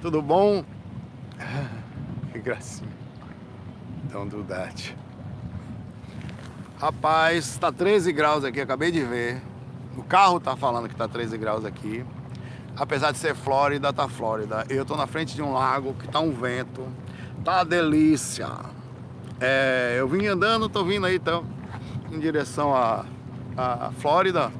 [0.00, 0.64] Tudo bom?
[2.32, 2.90] Que gracinha.
[4.30, 4.96] Do that.
[6.78, 9.42] Rapaz, tá 13 graus aqui, acabei de ver.
[9.96, 12.04] O carro tá falando que tá 13 graus aqui.
[12.76, 14.64] Apesar de ser Flórida, tá Flórida.
[14.68, 16.86] Eu tô na frente de um lago que tá um vento.
[17.44, 18.48] Tá uma delícia.
[19.40, 21.44] É, eu vim andando, tô vindo aí então,
[22.12, 23.04] em direção à
[23.56, 24.52] a, Flórida.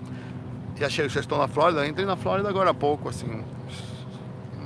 [0.77, 1.86] Já chego, já estou na Flórida.
[1.86, 3.45] Entrei na Flórida agora há pouco, assim,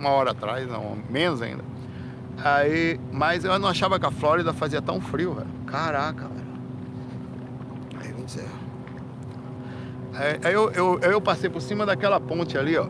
[0.03, 1.65] uma hora atrás, não, menos ainda.
[2.43, 5.49] Aí, mas eu não achava que a Flórida fazia tão frio, velho.
[5.67, 6.43] Caraca, velho.
[8.01, 8.49] Aí, vem dizer.
[10.45, 12.89] Aí eu, eu, eu passei por cima daquela ponte ali, ó.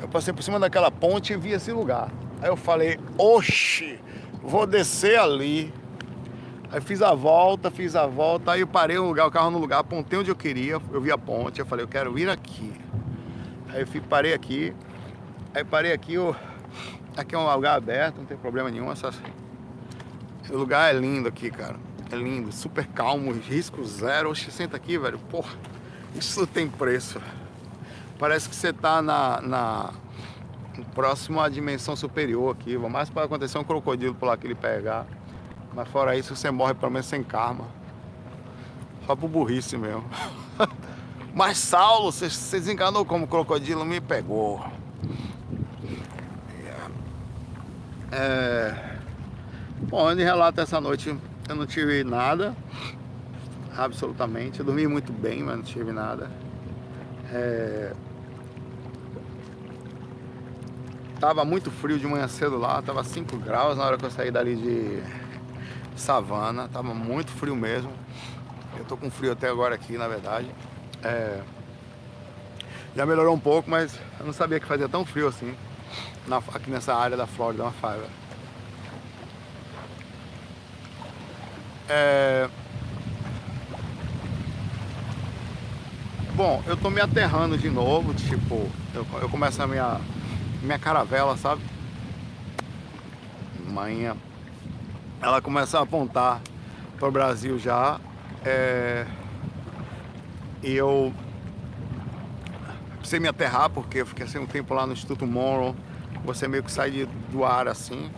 [0.00, 2.10] Eu passei por cima daquela ponte e vi esse lugar.
[2.40, 3.98] Aí eu falei, oxe,
[4.42, 5.72] vou descer ali.
[6.72, 9.58] Aí fiz a volta, fiz a volta, aí eu parei o, lugar, o carro no
[9.58, 12.72] lugar, apontei onde eu queria, eu vi a ponte, eu falei, eu quero ir aqui.
[13.74, 14.72] Aí eu fui, parei aqui,
[15.52, 16.34] aí parei aqui, eu,
[17.16, 19.20] aqui é um lugar aberto, não tem problema nenhum, essas,
[20.48, 21.76] o lugar é lindo aqui, cara.
[22.12, 24.30] É lindo, super calmo, risco zero.
[24.30, 25.18] Oxe, senta aqui, velho.
[25.18, 25.52] Porra,
[26.14, 27.20] isso tem preço.
[28.18, 29.92] Parece que você tá na, na
[30.94, 32.76] próximo à dimensão superior aqui.
[32.76, 35.06] Mais pode acontecer um crocodilo por lá que ele pegar.
[35.74, 37.66] Mas fora isso, você morre pelo menos sem karma.
[39.06, 40.04] Só por burrice mesmo.
[41.34, 44.64] Mas Saulo, você, desenganou como crocodilo me pegou.
[48.12, 48.94] É...
[49.88, 51.14] Bom, onde relata essa noite
[51.48, 52.56] eu não tive nada,
[53.76, 54.60] absolutamente.
[54.60, 56.30] Eu dormi muito bem, mas não tive nada.
[57.32, 57.92] É...
[61.18, 64.30] Tava muito frio de manhã cedo lá, tava 5 graus na hora que eu saí
[64.30, 65.02] dali de
[65.96, 67.90] Savana, tava muito frio mesmo.
[68.78, 70.48] Eu tô com frio até agora aqui, na verdade.
[71.04, 71.40] É...
[72.96, 75.54] Já melhorou um pouco, mas eu não sabia que fazia tão frio assim
[76.26, 76.38] na...
[76.38, 78.06] aqui nessa área da Flórida, uma faiva.
[81.88, 82.48] É...
[86.34, 90.00] Bom, eu tô me aterrando de novo, tipo, eu, eu começo a minha,
[90.62, 91.62] minha caravela, sabe?
[93.68, 94.16] Manhã,
[95.22, 96.40] ela começa a apontar
[96.98, 98.00] para o Brasil já.
[98.44, 99.06] É...
[100.64, 101.12] E eu
[102.96, 105.74] precisei me aterrar porque eu fiquei assim um tempo lá no Instituto Monroe.
[106.24, 108.10] Você meio que sai do ar assim.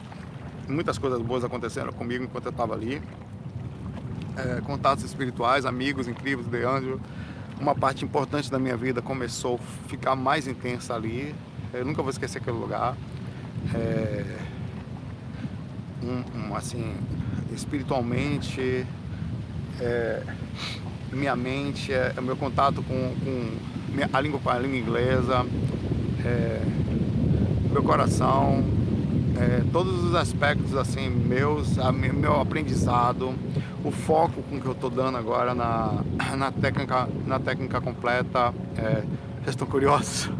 [0.68, 3.02] Muitas coisas boas aconteceram comigo enquanto eu estava ali
[4.36, 7.00] é, contatos espirituais, amigos incríveis de Ângelo.
[7.58, 11.34] Uma parte importante da minha vida começou a ficar mais intensa ali.
[11.72, 12.94] Eu nunca vou esquecer aquele lugar.
[13.74, 14.36] É,
[16.02, 16.94] um, um, assim,
[17.52, 18.86] espiritualmente,
[19.80, 20.22] é,
[21.16, 23.50] minha mente, é, o meu contato com, com
[23.92, 25.46] minha, a, língua, a língua inglesa,
[26.24, 26.60] é,
[27.72, 28.62] meu coração,
[29.38, 33.34] é, todos os aspectos assim meus, a, meu aprendizado,
[33.84, 36.02] o foco com que eu estou dando agora na,
[36.36, 38.52] na, técnica, na técnica completa.
[38.76, 39.02] É,
[39.42, 40.30] vocês estão curiosos?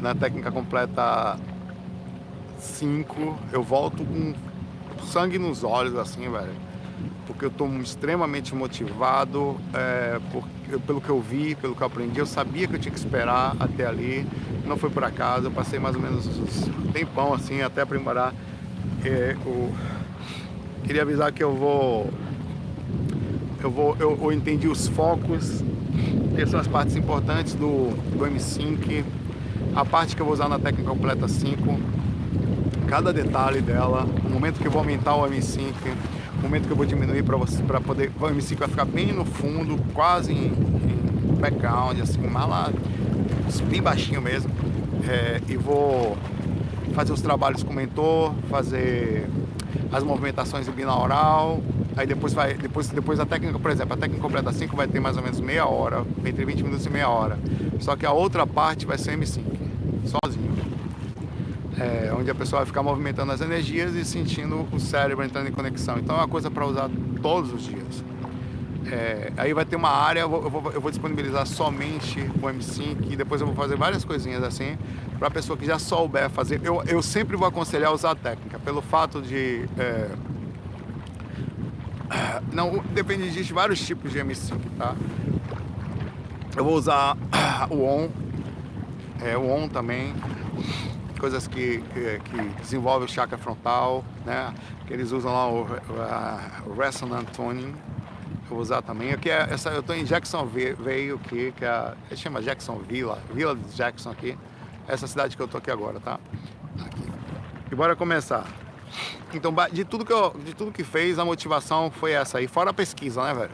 [0.00, 1.38] Na técnica completa
[2.58, 4.32] 5, eu volto com
[5.04, 6.69] sangue nos olhos, assim, velho.
[7.30, 10.44] Porque eu estou extremamente motivado é, por,
[10.80, 12.18] pelo que eu vi, pelo que eu aprendi.
[12.18, 14.26] Eu sabia que eu tinha que esperar até ali.
[14.66, 15.46] Não foi por acaso.
[15.46, 18.34] Eu passei mais ou menos um tempão assim até aprimorar
[19.04, 19.72] é, o,
[20.84, 22.10] Queria avisar que eu vou.
[23.62, 23.96] Eu vou.
[24.00, 25.62] Eu, eu entendi os focos,
[26.34, 29.04] que são as partes importantes do, do M5,
[29.76, 31.78] a parte que eu vou usar na técnica completa 5,
[32.88, 36.76] cada detalhe dela, o momento que eu vou aumentar o M5, o momento que eu
[36.76, 38.10] vou diminuir para você para poder.
[38.18, 42.72] O M5 vai ficar bem no fundo, quase em, em background, assim, mala
[43.68, 44.50] bem baixinho mesmo.
[45.08, 46.16] É, e vou
[46.94, 49.28] fazer os trabalhos com o mentor, fazer
[49.92, 51.60] as movimentações em binaural,
[51.96, 55.00] aí depois vai, depois, depois a técnica, por exemplo, a técnica completa 5 vai ter
[55.00, 57.38] mais ou menos meia hora, entre 20 minutos e meia hora.
[57.80, 59.42] Só que a outra parte vai ser M5,
[60.04, 60.69] sozinho.
[61.80, 65.52] É, onde a pessoa vai ficar movimentando as energias e sentindo o cérebro entrando em
[65.52, 65.98] conexão.
[65.98, 66.90] Então é uma coisa para usar
[67.22, 68.04] todos os dias.
[68.86, 73.16] É, aí vai ter uma área, eu vou, eu, vou, disponibilizar somente o M5 e
[73.16, 74.76] depois eu vou fazer várias coisinhas assim
[75.18, 76.60] para a pessoa que já souber fazer.
[76.64, 79.68] Eu, eu sempre vou aconselhar usar a técnica, pelo fato de.
[79.78, 80.10] É,
[82.52, 84.96] não, depende, existe vários tipos de M5, tá?
[86.56, 87.16] Eu vou usar
[87.70, 88.08] o ON,
[89.22, 90.14] é, o ON também,
[91.20, 94.52] coisas que, que, que desenvolvem o chakra frontal, né?
[94.86, 95.66] Que eles usam lá o,
[96.66, 97.74] o Resonant Tuning
[98.50, 99.12] eu vou usar também.
[99.12, 104.10] Aqui é essa, eu estou em Jacksonville aqui, que é, chama Jacksonville, Vila de Jackson
[104.10, 104.36] aqui.
[104.88, 106.18] Essa cidade que eu tô aqui agora, tá?
[106.84, 107.02] Aqui.
[107.70, 108.44] E bora começar.
[109.32, 112.70] Então, de tudo que eu, de tudo que fez, a motivação foi essa aí, fora
[112.70, 113.52] a pesquisa, né, velho?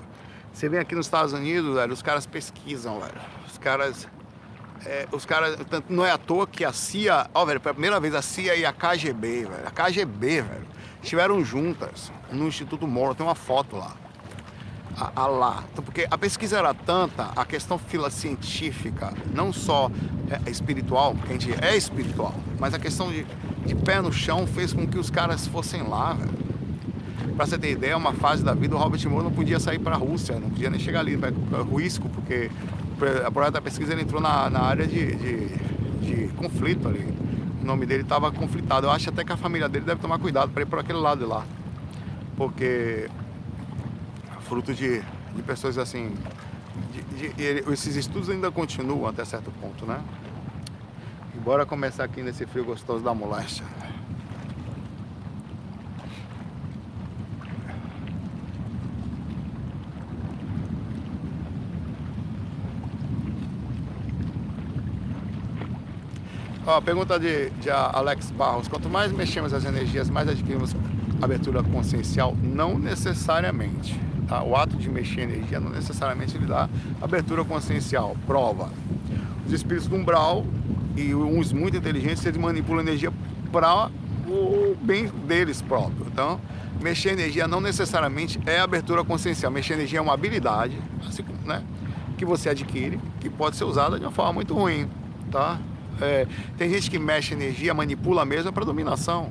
[0.51, 3.21] Você vem aqui nos Estados Unidos, velho, os caras pesquisam, velho.
[3.47, 4.09] Os caras
[4.85, 5.57] é, os caras,
[5.89, 8.65] não é à toa que a CIA, ó, velho, pela primeira vez a CIA e
[8.65, 10.67] a KGB, velho, a KGB, velho,
[11.03, 13.95] estiveram juntas no Instituto Moro, tem uma foto lá.
[14.99, 15.65] A, a lá.
[15.71, 17.79] Então, porque a pesquisa era tanta, a questão
[18.11, 19.91] científica, não só
[20.31, 23.27] é, espiritual, porque a gente é espiritual, mas a questão de,
[23.67, 26.47] de pé no chão fez com que os caras fossem lá, velho.
[27.37, 29.95] Pra você ter ideia, uma fase da vida, o Robert Moore não podia sair para
[29.95, 31.31] a Rússia, não podia nem chegar ali, para
[31.63, 32.51] risco, porque
[33.25, 35.47] a projeto da pesquisa ele entrou na, na área de, de,
[36.01, 37.07] de conflito ali.
[37.63, 38.87] O nome dele estava conflitado.
[38.87, 41.19] Eu acho até que a família dele deve tomar cuidado para ir por aquele lado
[41.19, 41.45] de lá.
[42.37, 43.09] Porque
[44.43, 45.01] fruto de,
[45.35, 46.15] de pessoas assim.
[46.93, 50.01] De, de, esses estudos ainda continuam até certo ponto, né?
[51.35, 53.65] E bora começar aqui nesse frio gostoso da moléstia.
[66.67, 68.67] Ó, pergunta de, de Alex Barros.
[68.67, 70.75] Quanto mais mexemos as energias, mais adquirimos
[71.23, 72.37] abertura consciencial?
[72.43, 73.97] Não necessariamente.
[74.27, 74.43] Tá?
[74.43, 76.69] O ato de mexer energia não necessariamente lhe dá
[77.01, 78.17] abertura consciencial.
[78.27, 78.69] Prova.
[79.47, 80.45] Os espíritos do umbral
[80.97, 83.13] e uns muito inteligentes, eles manipulam energia
[83.53, 83.89] para
[84.27, 86.09] o bem deles próprios.
[86.09, 86.41] Então,
[86.83, 89.53] mexer energia não necessariamente é abertura consciencial.
[89.53, 90.77] Mexer energia é uma habilidade,
[91.07, 91.63] assim, né,
[92.19, 94.89] que você adquire, que pode ser usada de uma forma muito ruim,
[95.31, 95.61] tá?
[96.01, 96.27] É,
[96.59, 99.31] tem gente que mexe energia, manipula mesmo para dominação.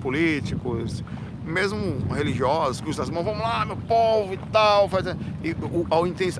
[0.00, 1.02] Políticos,
[1.44, 4.88] mesmo religiosos, que usam as mãos, vamos lá, meu povo e tal.
[4.88, 5.06] Faz,
[5.42, 5.86] e o,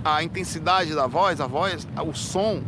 [0.05, 2.63] a, intensidade da voz, a voz, o som.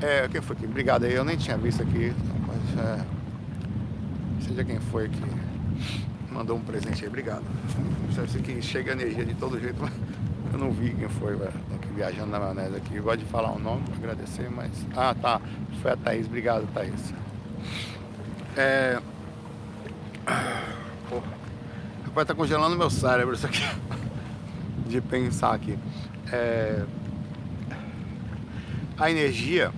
[0.00, 0.66] É, quem foi aqui?
[0.66, 2.12] Obrigado aí, eu nem tinha visto aqui.
[2.46, 3.00] Mas, é,
[4.46, 5.22] seja quem foi que
[6.32, 7.44] mandou um presente aí, obrigado.
[8.10, 9.92] Você que chega energia de todo jeito, mas
[10.52, 11.52] eu não vi quem foi, velho.
[11.74, 12.96] Aqui viajando na maionese aqui.
[12.96, 14.70] Eu gosto de falar o nome pra agradecer, mas.
[14.96, 15.40] Ah, tá.
[15.80, 16.26] Foi a Thaís.
[16.26, 17.14] Obrigado, Thaís.
[18.56, 19.00] É.
[21.08, 21.22] Pô.
[22.04, 23.62] Rapaz, tá congelando meu cérebro isso aqui.
[24.86, 25.78] de pensar aqui.
[26.30, 26.84] É...
[28.98, 29.72] A energia,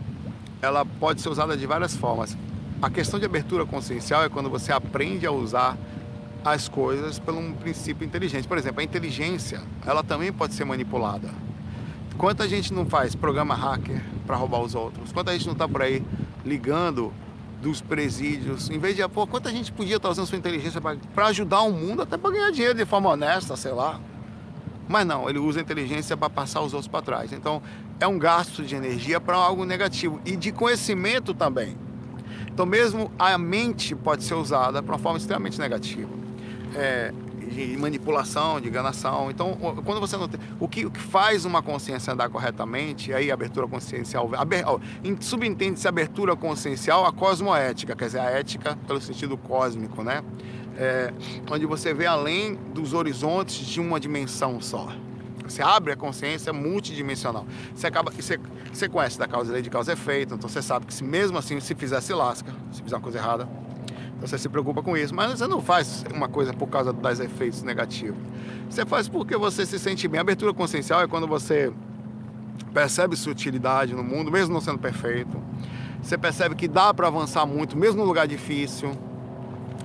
[0.61, 2.37] ela pode ser usada de várias formas.
[2.82, 5.79] A questão de abertura consciencial é quando você aprende a usar
[6.44, 8.46] as coisas por um princípio inteligente.
[8.46, 11.31] Por exemplo, a inteligência, ela também pode ser manipulada.
[12.19, 15.11] Quanta gente não faz programa hacker para roubar os outros?
[15.11, 16.05] Quanta gente não está por aí
[16.44, 17.12] ligando
[17.62, 18.69] dos presídios?
[18.69, 22.02] Em vez de, pô, quanta gente podia estar usando sua inteligência para ajudar o mundo,
[22.02, 23.99] até para ganhar dinheiro de forma honesta, sei lá.
[24.87, 27.32] Mas não, ele usa a inteligência para passar os outros para trás.
[27.32, 27.62] Então,
[27.99, 31.76] é um gasto de energia para algo negativo e de conhecimento também.
[32.52, 36.24] Então, mesmo a mente pode ser usada para uma forma extremamente negativa
[36.75, 37.12] é,
[37.55, 39.31] de manipulação, de enganação.
[39.31, 40.41] Então, quando você não tem.
[40.59, 44.31] O que, o que faz uma consciência andar corretamente, aí abertura consciencial.
[44.35, 44.65] Aber,
[45.21, 50.23] subentende-se abertura consciencial a cosmoética, quer dizer, a ética pelo sentido cósmico, né?
[50.76, 51.12] É,
[51.50, 54.88] onde você vê além dos horizontes de uma dimensão só.
[55.47, 57.47] Você abre a consciência multidimensional.
[57.75, 58.41] Você acaba, você,
[58.73, 61.38] você conhece da causa lei de causa e efeito, então você sabe que se mesmo
[61.38, 63.49] assim se fizer se lasca, se fizer uma coisa errada,
[64.27, 67.63] você se preocupa com isso, mas você não faz uma coisa por causa dos efeitos
[67.63, 68.17] negativos.
[68.71, 70.19] Você faz porque você se sente bem.
[70.19, 71.71] A abertura consciencial é quando você
[72.73, 75.37] percebe sutilidade no mundo, mesmo não sendo perfeito.
[76.03, 78.93] Você percebe que dá para avançar muito, mesmo no lugar difícil.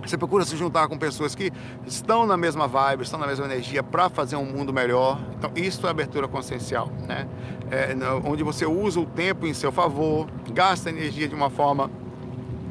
[0.05, 1.51] Você procura se juntar com pessoas que
[1.85, 5.19] estão na mesma vibe, estão na mesma energia para fazer um mundo melhor.
[5.37, 7.27] Então, isso é abertura consciencial, né?
[7.69, 7.93] É,
[8.25, 11.91] onde você usa o tempo em seu favor, gasta energia de uma forma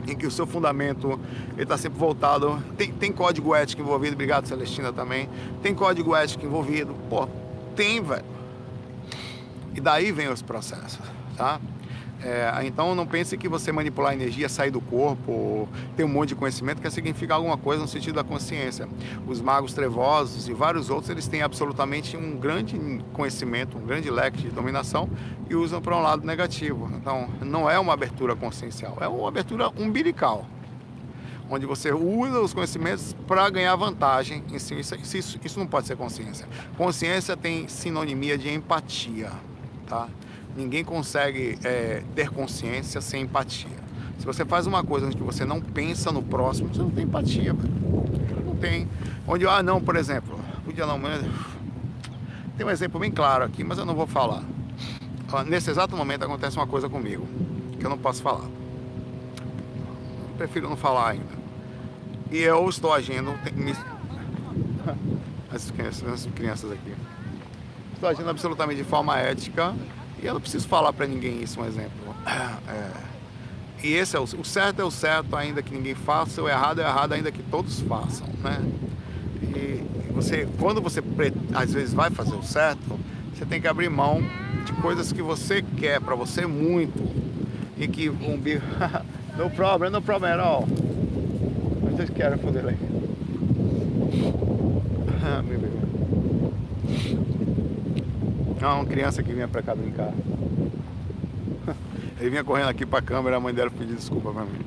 [0.09, 1.21] em que o seu fundamento
[1.57, 2.63] está sempre voltado.
[2.77, 5.29] Tem, tem código ético envolvido, obrigado Celestina também.
[5.63, 6.95] Tem código ético envolvido.
[7.09, 7.29] Pô,
[7.77, 8.25] tem, velho.
[9.75, 10.99] E daí vem os processos,
[11.37, 11.61] tá?
[12.23, 16.31] É, então não pense que você manipular a energia, sair do corpo, ter um monte
[16.31, 18.89] de conhecimento quer significar alguma coisa no sentido da consciência.
[19.27, 22.77] Os magos trevosos e vários outros, eles têm absolutamente um grande
[23.13, 25.09] conhecimento, um grande leque de dominação
[25.49, 26.91] e usam para um lado negativo.
[26.97, 30.45] Então não é uma abertura consciencial, é uma abertura umbilical.
[31.51, 34.79] Onde você usa os conhecimentos para ganhar vantagem em si.
[34.79, 36.47] Isso, isso, isso não pode ser consciência.
[36.77, 39.31] Consciência tem sinonimia de empatia,
[39.87, 40.09] tá?
[40.57, 43.79] Ninguém consegue é, ter consciência sem empatia.
[44.19, 47.53] Se você faz uma coisa onde você não pensa no próximo, você não tem empatia.
[47.53, 48.89] Não tem.
[49.27, 51.01] Onde, ah, não, por exemplo, podia não,
[52.57, 54.43] Tem um exemplo bem claro aqui, mas eu não vou falar.
[55.47, 57.27] Nesse exato momento acontece uma coisa comigo
[57.79, 58.49] que eu não posso falar.
[60.37, 61.39] prefiro não falar ainda.
[62.31, 63.33] E eu estou agindo.
[65.51, 66.95] As crianças aqui.
[67.95, 69.75] Estou agindo absolutamente de forma ética
[70.23, 72.15] e eu não preciso falar para ninguém isso, um exemplo.
[72.27, 72.91] É,
[73.83, 76.81] e esse é o, o, certo é o certo, ainda que ninguém faça, o errado
[76.81, 78.61] é o errado, ainda que todos façam, né?
[79.43, 81.03] E você, quando você
[81.55, 82.99] às vezes vai fazer o certo,
[83.33, 84.21] você tem que abrir mão
[84.65, 86.99] de coisas que você quer para você muito
[87.77, 88.63] e que um bicho,
[89.39, 90.67] no problem, no problem at all.
[91.85, 92.77] I'm just careful delay.
[95.45, 95.88] Meu bebê.
[98.61, 100.13] Não, uma criança que vinha pra cá brincar.
[102.19, 104.59] Ele vinha correndo aqui pra câmera, a mãe dela pediu desculpa pra mim.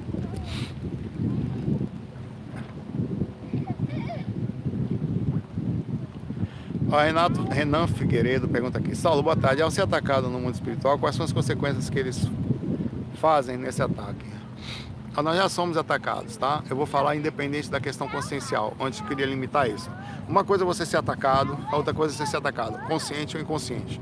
[6.99, 9.61] Renato Renan Figueiredo pergunta aqui: Saulo, boa tarde.
[9.61, 12.29] Ao ser atacado no mundo espiritual, quais são as consequências que eles
[13.15, 14.25] fazem nesse ataque?
[15.15, 16.63] Ah, nós já somos atacados, tá?
[16.69, 19.89] Eu vou falar independente da questão consciencial, onde eu queria limitar isso.
[20.27, 23.43] Uma coisa é você ser atacado, a outra coisa é você ser atacado, consciente ou
[23.43, 23.99] inconsciente.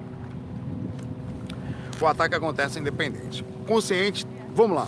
[1.99, 3.43] O ataque acontece independente.
[3.67, 4.87] Consciente, vamos lá.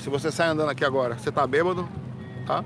[0.00, 1.88] Se você sai andando aqui agora, você tá bêbado,
[2.46, 2.64] tá?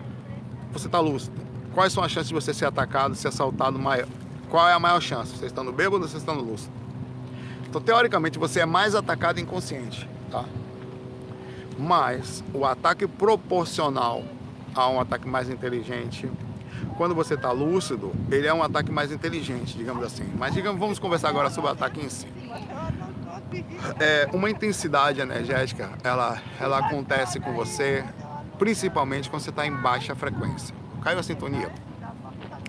[0.72, 1.36] Você tá lúcido.
[1.74, 4.08] Quais são as chances de você ser atacado, ser assaltado maior?
[4.48, 5.36] Qual é a maior chance?
[5.36, 6.72] Você estando bêbado ou você estando lúcido?
[7.68, 10.44] Então, teoricamente, você é mais atacado inconsciente, tá?
[11.78, 14.22] Mas o ataque proporcional
[14.74, 16.30] a um ataque mais inteligente,
[16.96, 20.24] quando você está lúcido, ele é um ataque mais inteligente, digamos assim.
[20.36, 22.26] Mas digamos, vamos conversar agora sobre o ataque em si.
[24.00, 28.04] É, uma intensidade energética, ela, ela acontece com você,
[28.58, 30.74] principalmente quando você está em baixa frequência.
[31.02, 31.70] Caiu a sintonia?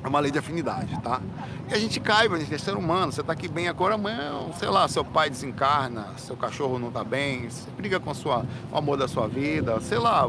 [0.06, 1.20] É uma lei de afinidade, tá?
[1.68, 3.12] E a gente cai, a gente é ser humano.
[3.12, 7.04] Você tá aqui bem agora, amanhã, sei lá, seu pai desencarna, seu cachorro não tá
[7.04, 10.28] bem, você briga com, sua, o amor da sua vida, sei lá.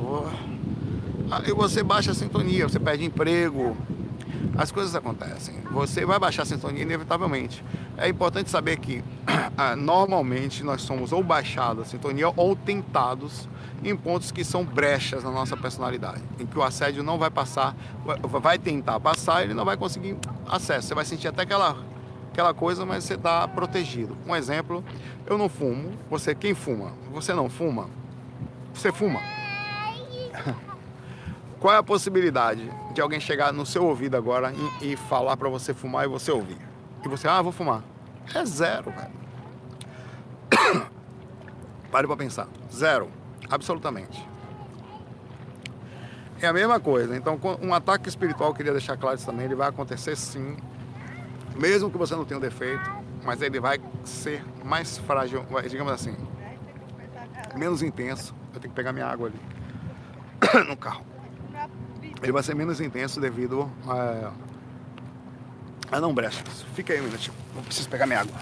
[1.31, 3.77] Aí você baixa a sintonia, você perde emprego,
[4.57, 5.55] as coisas acontecem.
[5.71, 7.65] Você vai baixar a sintonia inevitavelmente.
[7.97, 9.03] É importante saber que
[9.57, 13.49] ah, normalmente nós somos ou baixados a sintonia ou tentados
[13.83, 17.77] em pontos que são brechas na nossa personalidade, em que o assédio não vai passar,
[18.25, 20.17] vai tentar passar, ele não vai conseguir
[20.49, 20.89] acesso.
[20.89, 21.77] Você vai sentir até aquela
[22.33, 24.15] aquela coisa, mas você está protegido.
[24.27, 24.85] Um exemplo,
[25.27, 25.93] eu não fumo.
[26.11, 26.93] Você quem fuma?
[27.13, 27.89] Você não fuma?
[28.75, 29.21] Você fuma?
[31.59, 35.51] Qual é a possibilidade de alguém chegar no seu ouvido agora e, e falar para
[35.51, 36.57] você fumar e você ouvir?
[37.05, 37.85] E você, ah, vou fumar.
[38.35, 40.87] É zero, velho.
[41.93, 42.49] Pare para pensar.
[42.73, 43.11] Zero.
[43.51, 44.27] Absolutamente.
[46.41, 47.15] É a mesma coisa.
[47.15, 50.57] Então, um ataque espiritual, queria deixar claro isso também, ele vai acontecer sim,
[51.55, 52.91] mesmo que você não tenha um defeito,
[53.23, 56.17] mas ele vai ser mais frágil, digamos assim,
[57.55, 58.35] menos intenso.
[58.55, 61.16] Eu tenho que pegar minha água ali no carro.
[62.23, 64.33] Ele vai ser menos intenso devido a,
[65.93, 66.65] a não brechas.
[66.75, 68.35] Fica aí um minutinho, eu preciso pegar minha água.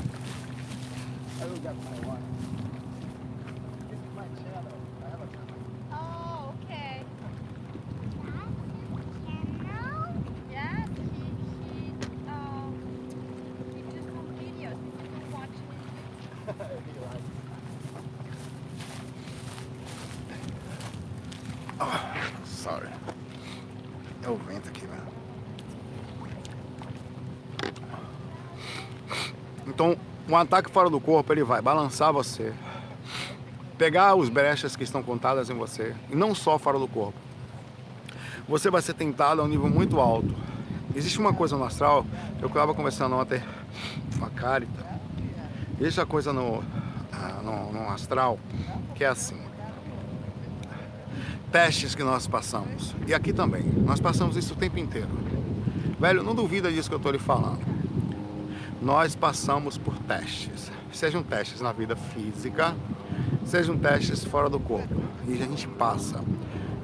[30.28, 32.52] Um ataque fora do corpo, ele vai balançar você,
[33.76, 37.18] pegar os brechas que estão contadas em você, e não só fora do corpo.
[38.48, 40.34] Você vai ser tentado a um nível muito alto.
[40.94, 42.06] Existe uma coisa no astral,
[42.40, 43.42] eu estava conversando ontem
[44.18, 44.86] com a Carita,
[45.80, 46.62] existe a coisa no,
[47.12, 48.38] ah, no, no astral
[48.94, 49.38] que é assim.
[51.50, 52.94] Testes que nós passamos.
[53.06, 53.62] E aqui também.
[53.62, 55.08] Nós passamos isso o tempo inteiro.
[56.00, 57.73] Velho, não duvida disso que eu estou lhe falando
[58.84, 62.76] nós passamos por testes, sejam testes na vida física,
[63.42, 64.94] sejam testes fora do corpo,
[65.26, 66.22] e a gente passa.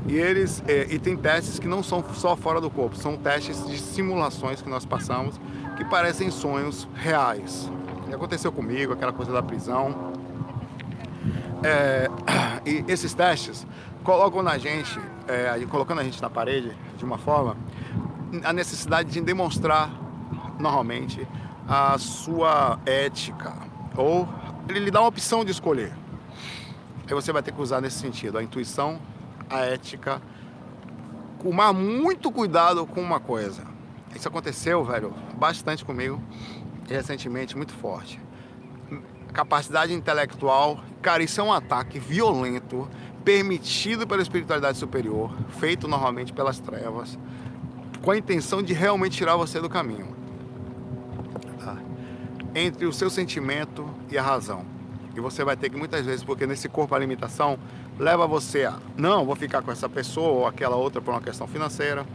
[0.06, 3.66] E eles é, e tem testes que não são só fora do corpo, são testes
[3.66, 5.38] de simulações que nós passamos
[5.76, 7.70] que parecem sonhos reais.
[8.08, 10.12] E aconteceu comigo, aquela coisa da prisão.
[11.62, 12.08] É,
[12.64, 13.66] e esses testes
[14.02, 17.58] colocam na gente, é, colocando a gente na parede de uma forma,
[18.42, 19.90] a necessidade de demonstrar
[20.58, 21.28] normalmente
[21.72, 23.54] a sua ética,
[23.96, 24.28] ou
[24.68, 25.92] ele lhe dá uma opção de escolher.
[27.06, 29.00] Aí você vai ter que usar nesse sentido a intuição,
[29.48, 30.20] a ética,
[31.40, 33.62] tomar muito cuidado com uma coisa.
[34.12, 36.20] Isso aconteceu, velho, bastante comigo.
[36.88, 38.20] recentemente muito forte.
[39.32, 42.88] Capacidade intelectual, cara, isso é um ataque violento,
[43.24, 47.16] permitido pela espiritualidade superior, feito normalmente pelas trevas,
[48.02, 50.19] com a intenção de realmente tirar você do caminho.
[52.54, 54.64] Entre o seu sentimento e a razão.
[55.14, 57.58] E você vai ter que muitas vezes, porque nesse corpo a limitação
[57.98, 61.46] leva você a, não, vou ficar com essa pessoa ou aquela outra por uma questão
[61.46, 62.06] financeira,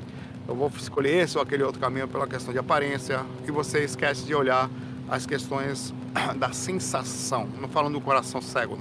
[0.47, 4.23] eu vou escolher esse ou aquele outro caminho pela questão de aparência, e você esquece
[4.23, 4.69] de olhar
[5.09, 5.93] as questões
[6.37, 8.77] da sensação, não falando do coração cego,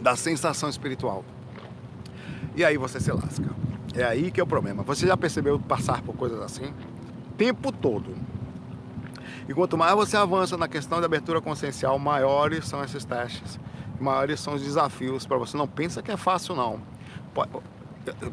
[0.00, 1.24] da sensação espiritual.
[2.54, 3.61] E aí você se lasca.
[3.94, 4.82] É aí que é o problema.
[4.84, 6.72] Você já percebeu passar por coisas assim?
[7.36, 8.14] Tempo todo.
[9.48, 13.58] E quanto mais você avança na questão de abertura consciencial, maiores são esses testes,
[14.00, 15.56] maiores são os desafios para você.
[15.56, 16.80] Não pensa que é fácil, não.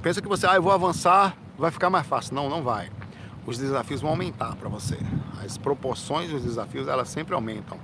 [0.01, 2.35] Pensa que você, ah, eu vou avançar, vai ficar mais fácil.
[2.35, 2.89] Não, não vai.
[3.45, 4.97] Os desafios vão aumentar para você.
[5.43, 7.77] As proporções dos desafios, elas sempre aumentam.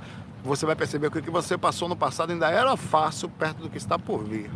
[0.43, 3.69] Você vai perceber que o que você passou no passado ainda era fácil perto do
[3.69, 4.51] que está por vir.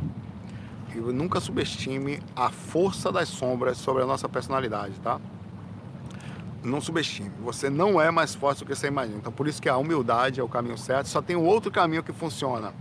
[0.95, 5.19] E nunca subestime a força das sombras sobre a nossa personalidade, tá?
[6.63, 7.31] não subestime.
[7.41, 9.17] Você não é mais forte do que você imagina.
[9.17, 11.07] Então, por isso que a humildade é o caminho certo.
[11.07, 12.73] Só tem um outro caminho que funciona: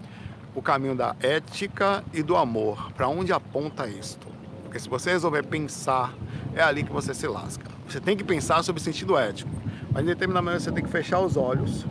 [0.54, 2.92] o caminho da ética e do amor.
[2.92, 4.26] Para onde aponta isto?
[4.64, 6.14] Porque se você resolver pensar,
[6.54, 7.66] é ali que você se lasca.
[7.88, 9.50] Você tem que pensar sobre sentido ético,
[9.90, 11.86] mas em determinado momento você tem que fechar os olhos,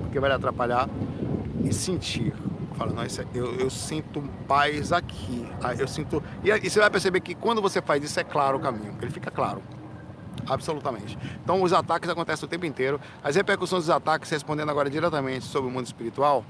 [0.00, 0.88] porque vai lhe atrapalhar,
[1.64, 2.34] e sentir.
[2.78, 3.02] Fala, não,
[3.34, 5.44] eu, eu, sinto paz aqui.
[5.60, 6.22] Ah, eu sinto.
[6.44, 9.10] E, e você vai perceber que quando você faz isso, é claro o caminho, ele
[9.10, 9.60] fica claro.
[10.46, 11.18] Absolutamente.
[11.42, 13.00] Então os ataques acontecem o tempo inteiro.
[13.22, 16.44] As repercussões dos ataques, respondendo agora diretamente sobre o mundo espiritual,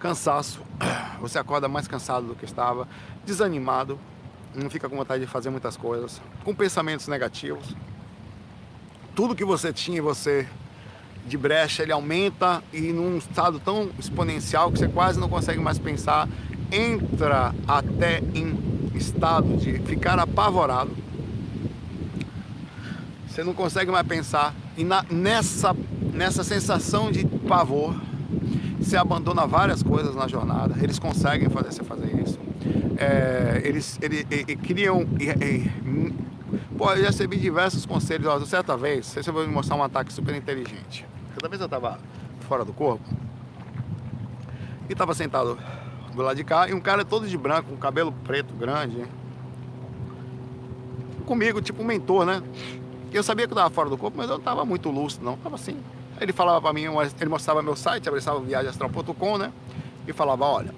[0.00, 0.62] cansaço,
[1.20, 2.88] você acorda mais cansado do que estava,
[3.26, 4.00] desanimado,
[4.54, 7.76] não fica com vontade de fazer muitas coisas, com pensamentos negativos.
[9.14, 10.48] Tudo que você tinha você
[11.26, 15.78] de brecha, ele aumenta e num estado tão exponencial que você quase não consegue mais
[15.78, 16.28] pensar,
[16.70, 18.58] entra até em
[18.94, 21.04] estado de ficar apavorado
[23.34, 24.54] você não consegue mais pensar.
[24.76, 25.74] E na, nessa,
[26.12, 28.00] nessa sensação de pavor,
[28.78, 30.76] você abandona várias coisas na jornada.
[30.80, 32.38] Eles conseguem fazer você fazer isso.
[32.96, 35.04] É, eles, eles, eles, criam.
[36.78, 38.48] pô, eu já recebi diversos conselhos.
[38.48, 41.04] Certa vez, você vai me mostrar um ataque super inteligente.
[41.34, 41.98] Certa vez eu estava
[42.48, 43.04] fora do corpo
[44.88, 45.58] e estava sentado
[46.14, 49.04] do lado de cá e um cara todo de branco, com cabelo preto grande,
[51.26, 52.42] comigo, tipo um mentor, né?
[53.12, 55.34] Eu sabia que eu estava fora do corpo, mas eu não estava muito lúcido, não.
[55.34, 55.76] Estava assim.
[56.20, 56.84] Ele falava para mim,
[57.20, 59.52] ele mostrava meu site, abraçava viagemastral.com, né?
[60.06, 60.74] E falava, olha,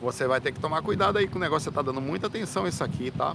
[0.00, 2.66] você vai ter que tomar cuidado aí com o negócio, você está dando muita atenção
[2.66, 3.34] isso aqui, tá?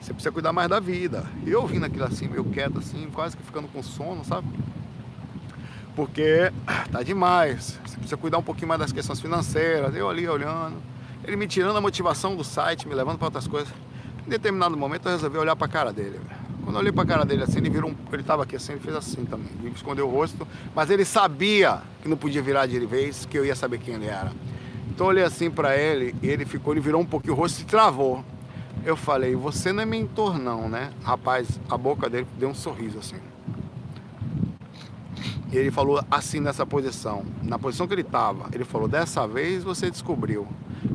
[0.00, 1.24] Você precisa cuidar mais da vida.
[1.44, 4.46] E eu ouvindo aquilo assim, meio quieto assim, quase que ficando com sono, sabe?
[5.94, 6.52] Porque
[6.90, 7.78] tá demais.
[7.84, 9.94] Você precisa cuidar um pouquinho mais das questões financeiras.
[9.94, 10.76] Eu ali olhando,
[11.24, 13.72] ele me tirando a motivação do site, me levando para outras coisas.
[14.26, 16.20] Em determinado momento eu resolvi olhar para a cara dele.
[16.64, 17.96] Quando eu olhei pra cara dele assim, ele virou um.
[18.12, 19.50] Ele tava aqui assim, ele fez assim também.
[19.60, 23.44] Ele escondeu o rosto, mas ele sabia que não podia virar de vez, que eu
[23.44, 24.32] ia saber quem ele era.
[24.88, 27.60] Então eu olhei assim para ele e ele ficou, ele virou um pouquinho o rosto
[27.60, 28.24] e travou.
[28.84, 30.90] Eu falei, você não é mentor não, né?
[31.02, 33.16] Rapaz, a boca dele deu um sorriso assim.
[35.56, 38.48] Ele falou assim nessa posição, na posição que ele estava.
[38.52, 40.46] Ele falou, dessa vez você descobriu,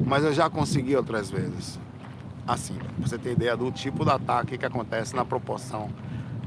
[0.05, 1.79] mas eu já consegui outras vezes
[2.53, 5.89] assim, pra você ter ideia do tipo de ataque que acontece na proporção.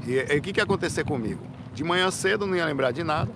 [0.04, 1.40] E o que, que ia acontecer comigo?
[1.72, 3.30] De manhã cedo não ia lembrar de nada,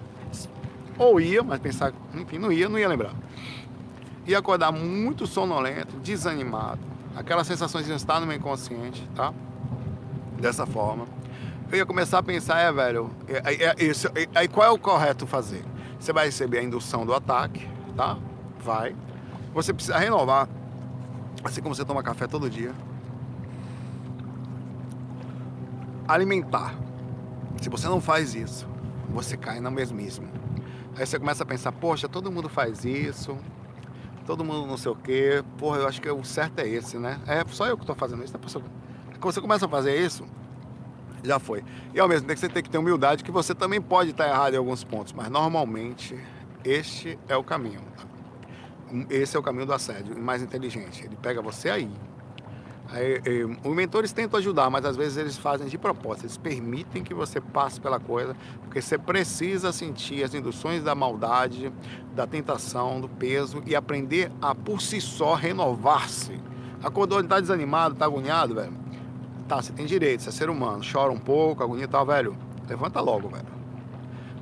[0.98, 3.14] ou ia, mas pensar, enfim, não ia, não ia lembrar.
[4.26, 6.80] Ia acordar muito sonolento, desanimado,
[7.14, 9.32] aquelas sensações de estar no meu inconsciente, tá?
[10.40, 11.06] Dessa forma.
[11.70, 15.26] Eu ia começar a pensar, é, velho, é, é, é, aí qual é o correto
[15.26, 15.64] fazer?
[15.98, 18.16] Você vai receber a indução do ataque, tá?
[18.60, 18.94] Vai.
[19.52, 20.48] Você precisa renovar
[21.46, 22.74] Assim como você toma café todo dia.
[26.08, 26.74] Alimentar.
[27.62, 28.66] Se você não faz isso,
[29.10, 30.28] você cai na mesmíssima.
[30.96, 33.38] Aí você começa a pensar, poxa, todo mundo faz isso,
[34.26, 37.20] todo mundo não sei o quê, porra, eu acho que o certo é esse, né?
[37.26, 38.40] É só eu que estou fazendo isso, né?
[39.20, 40.24] Quando você começa a fazer isso,
[41.26, 41.64] já foi.
[41.94, 44.54] E ao mesmo tempo você tem que ter humildade que você também pode estar errado
[44.54, 46.16] em alguns pontos, mas normalmente
[46.64, 47.80] este é o caminho.
[49.10, 51.04] Esse é o caminho do assédio, mais inteligente.
[51.04, 51.90] Ele pega você aí.
[52.88, 56.24] aí, aí os mentores tentam ajudar, mas às vezes eles fazem de propósito.
[56.24, 61.72] Eles permitem que você passe pela coisa, porque você precisa sentir as induções da maldade,
[62.14, 66.40] da tentação, do peso e aprender a por si só renovar-se.
[66.82, 68.72] Acordou, está desanimado, está agoniado, velho.
[69.48, 72.36] Tá, você tem direito, você é ser humano, chora um pouco, agonia e tal, velho.
[72.68, 73.46] Levanta logo, velho.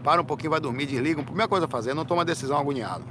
[0.03, 1.21] Para um pouquinho, vai dormir, desliga.
[1.21, 3.05] A primeira coisa a fazer, não toma decisão agoniado.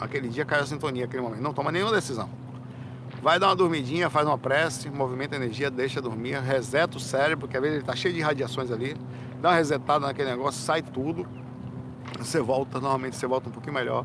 [0.00, 1.40] Aquele dia caiu a sintonia, aquele momento.
[1.40, 2.28] Não toma nenhuma decisão.
[3.22, 7.40] Vai dar uma dormidinha, faz uma prece, movimenta a energia, deixa dormir, reseta o cérebro,
[7.40, 8.96] porque às vezes ele tá cheio de radiações ali.
[9.40, 11.26] Dá uma resetada naquele negócio, sai tudo.
[12.18, 14.04] Você volta, normalmente você volta um pouquinho melhor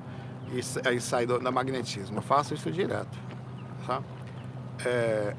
[0.52, 2.18] e aí sai do, magnetismo.
[2.18, 3.18] Eu faço isso direto.
[3.86, 4.02] Tá?
[4.86, 5.36] É,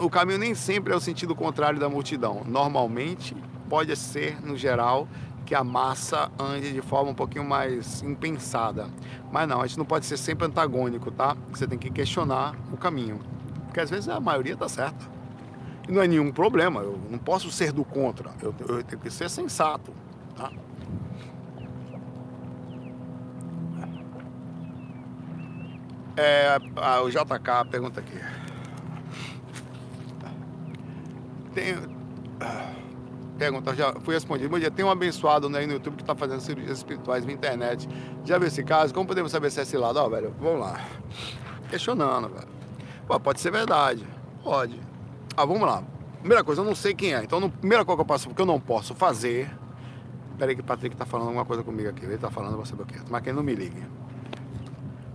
[0.00, 2.42] o caminho nem sempre é o sentido contrário da multidão.
[2.46, 3.34] Normalmente
[3.68, 5.08] pode ser, no geral,
[5.46, 8.88] que a massa ande de forma um pouquinho mais impensada.
[9.32, 11.36] Mas não, a gente não pode ser sempre antagônico, tá?
[11.50, 13.20] Você tem que questionar o caminho.
[13.66, 15.06] Porque às vezes a maioria tá certa.
[15.88, 19.10] E não é nenhum problema, eu não posso ser do contra, eu, eu tenho que
[19.10, 19.92] ser sensato,
[20.36, 20.52] tá?
[26.16, 28.20] É, a, o JK pergunta aqui.
[31.54, 31.74] Tem.
[33.38, 34.50] Pergunta, já fui respondido.
[34.50, 37.88] Bom dia, tem um abençoado né, no YouTube que está fazendo cirurgias espirituais na internet.
[38.24, 38.92] Já viu esse caso?
[38.92, 39.98] Como podemos saber se é esse lado?
[39.98, 40.78] Ó, velho, vamos lá.
[41.70, 42.48] Questionando, velho.
[43.06, 44.06] Pô, pode ser verdade.
[44.44, 44.78] Pode.
[45.36, 45.82] Ah, vamos lá.
[46.18, 47.24] Primeira coisa, eu não sei quem é.
[47.24, 49.50] Então, a primeira coisa que eu passo, porque eu não posso fazer.
[50.38, 52.04] Peraí que o Patrick tá falando alguma coisa comigo aqui.
[52.04, 53.00] Ele tá falando, você saber o quê.
[53.08, 53.82] Mas que ele não me ligue.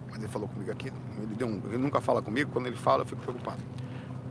[0.09, 0.91] Mas ele falou comigo aqui.
[1.21, 2.51] Ele, um, ele nunca fala comigo.
[2.51, 3.61] Quando ele fala, eu fico preocupado.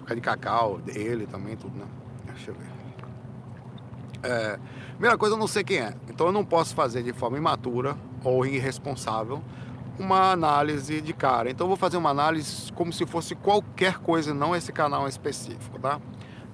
[0.06, 1.86] De cacau, dele também, tudo, né?
[2.26, 2.74] Deixa eu ver.
[4.22, 4.58] É,
[4.92, 5.94] primeira coisa, eu não sei quem é.
[6.08, 9.42] Então eu não posso fazer de forma imatura ou irresponsável
[9.98, 11.50] uma análise de cara.
[11.50, 15.78] Então eu vou fazer uma análise como se fosse qualquer coisa, não esse canal específico,
[15.78, 16.00] tá?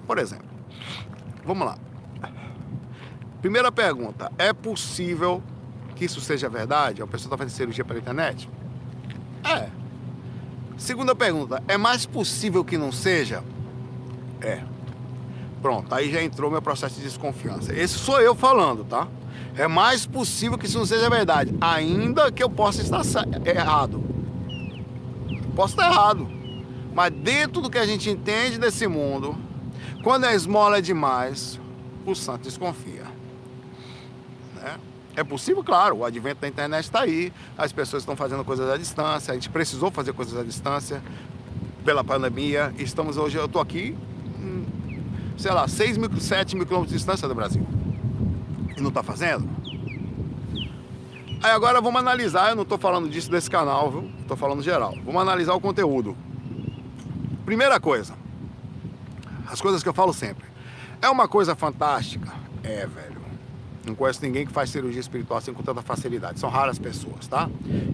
[0.05, 0.47] Por exemplo,
[1.45, 1.77] vamos lá.
[3.41, 5.41] Primeira pergunta: é possível
[5.95, 7.01] que isso seja verdade?
[7.01, 8.49] A pessoa está fazendo cirurgia pela internet?
[9.43, 9.80] É.
[10.81, 13.43] Segunda pergunta: é mais possível que não seja?
[14.41, 14.63] É.
[15.61, 17.71] Pronto, aí já entrou meu processo de desconfiança.
[17.71, 19.07] Esse sou eu falando, tá?
[19.55, 23.03] É mais possível que isso não seja verdade, ainda que eu possa estar
[23.45, 24.03] errado.
[25.55, 26.27] Posso estar errado.
[26.95, 29.37] Mas dentro do que a gente entende desse mundo,
[30.03, 31.59] quando a esmola é demais,
[32.07, 33.05] o santo desconfia.
[34.55, 34.79] Né?
[35.15, 38.77] É possível, claro, o advento da internet está aí, as pessoas estão fazendo coisas à
[38.77, 41.01] distância, a gente precisou fazer coisas à distância
[41.83, 42.73] pela pandemia.
[42.77, 43.97] Estamos hoje, eu estou aqui
[45.41, 47.65] sei lá, 6 mil, 7 mil quilômetros de distância do Brasil.
[48.77, 49.49] E não está fazendo?
[51.41, 54.11] Aí agora vamos analisar, eu não estou falando disso desse canal, viu?
[54.19, 54.95] Estou falando geral.
[55.03, 56.15] Vamos analisar o conteúdo.
[57.43, 58.13] Primeira coisa,
[59.47, 60.45] as coisas que eu falo sempre.
[61.01, 62.31] É uma coisa fantástica?
[62.63, 63.20] É, velho.
[63.85, 66.39] Não conheço ninguém que faz cirurgia espiritual assim com tanta facilidade.
[66.39, 67.49] São raras pessoas, tá?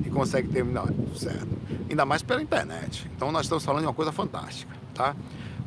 [0.06, 1.48] E consegue terminar certo.
[1.90, 3.10] Ainda mais pela internet.
[3.16, 5.16] Então nós estamos falando de uma coisa fantástica, tá?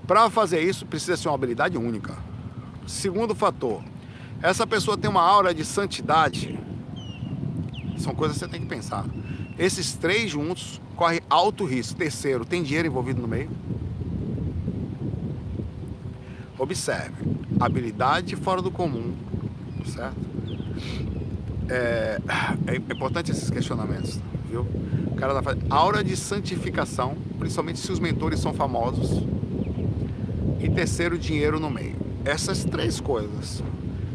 [0.06, 2.16] Para fazer isso, precisa ser uma habilidade única.
[2.86, 3.82] Segundo fator,
[4.42, 6.58] essa pessoa tem uma aura de santidade.
[7.96, 9.04] São coisas que você tem que pensar.
[9.58, 11.96] Esses três juntos correm alto risco.
[11.96, 13.50] Terceiro, tem dinheiro envolvido no meio?
[16.58, 17.14] Observe,
[17.58, 19.14] habilidade fora do comum,
[19.90, 20.16] certo?
[21.68, 22.20] É,
[22.66, 24.66] é importante esses questionamentos, viu?
[25.06, 29.22] O cara da aura de santificação, principalmente se os mentores são famosos,
[30.60, 31.96] e terceiro, dinheiro no meio.
[32.24, 33.62] Essas três coisas,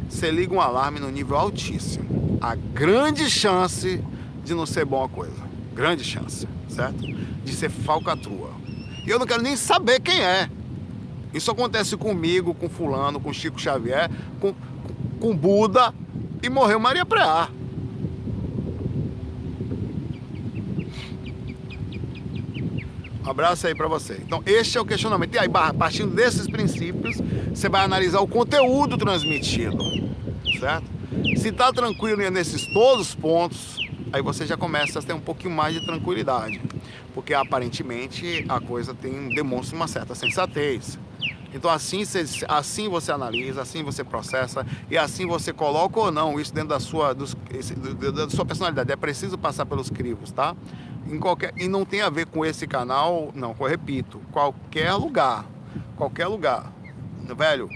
[0.10, 2.38] você liga um alarme no nível altíssimo.
[2.42, 4.04] A grande chance
[4.44, 5.34] de não ser boa coisa.
[5.74, 7.00] Grande chance, certo?
[7.44, 8.52] De ser falcatrua.
[9.06, 10.50] E eu não quero nem saber quem é.
[11.34, 14.10] Isso acontece comigo, com fulano, com Chico Xavier,
[14.40, 14.54] com,
[15.26, 15.92] com Buda
[16.44, 17.50] e morreu Maria Preá.
[23.26, 24.22] Um abraço aí para você.
[24.24, 25.34] Então, este é o questionamento.
[25.34, 27.18] E aí, partindo desses princípios,
[27.50, 29.84] você vai analisar o conteúdo transmitido,
[30.60, 30.86] certo?
[31.38, 33.80] Se tá tranquilo nesses todos os pontos,
[34.14, 36.62] aí você já começa a ter um pouquinho mais de tranquilidade,
[37.16, 41.00] porque aparentemente a coisa tem demonstra uma certa sensatez.
[41.56, 46.38] Então assim você, assim você analisa, assim você processa e assim você coloca ou não
[46.38, 47.34] isso dentro da sua, dos,
[48.14, 48.92] da sua personalidade.
[48.92, 50.54] É preciso passar pelos crivos, tá?
[51.10, 55.46] Em qualquer, e não tem a ver com esse canal, não, eu repito, qualquer lugar,
[55.96, 56.74] qualquer lugar.
[57.38, 57.70] Velho,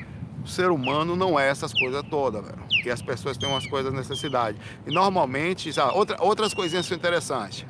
[0.44, 2.60] o ser humano não é essas coisas todas, velho.
[2.84, 4.58] E as pessoas têm umas coisas necessidade.
[4.86, 7.66] E normalmente, sabe, outra, outras coisinhas são interessantes.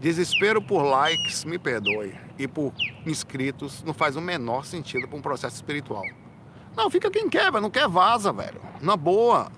[0.00, 2.72] Desespero por likes, me perdoe, e por
[3.04, 6.04] inscritos não faz o menor sentido para um processo espiritual.
[6.76, 7.60] Não, fica quem quer, velho.
[7.60, 8.60] Não quer vaza, velho.
[8.80, 9.50] Na boa.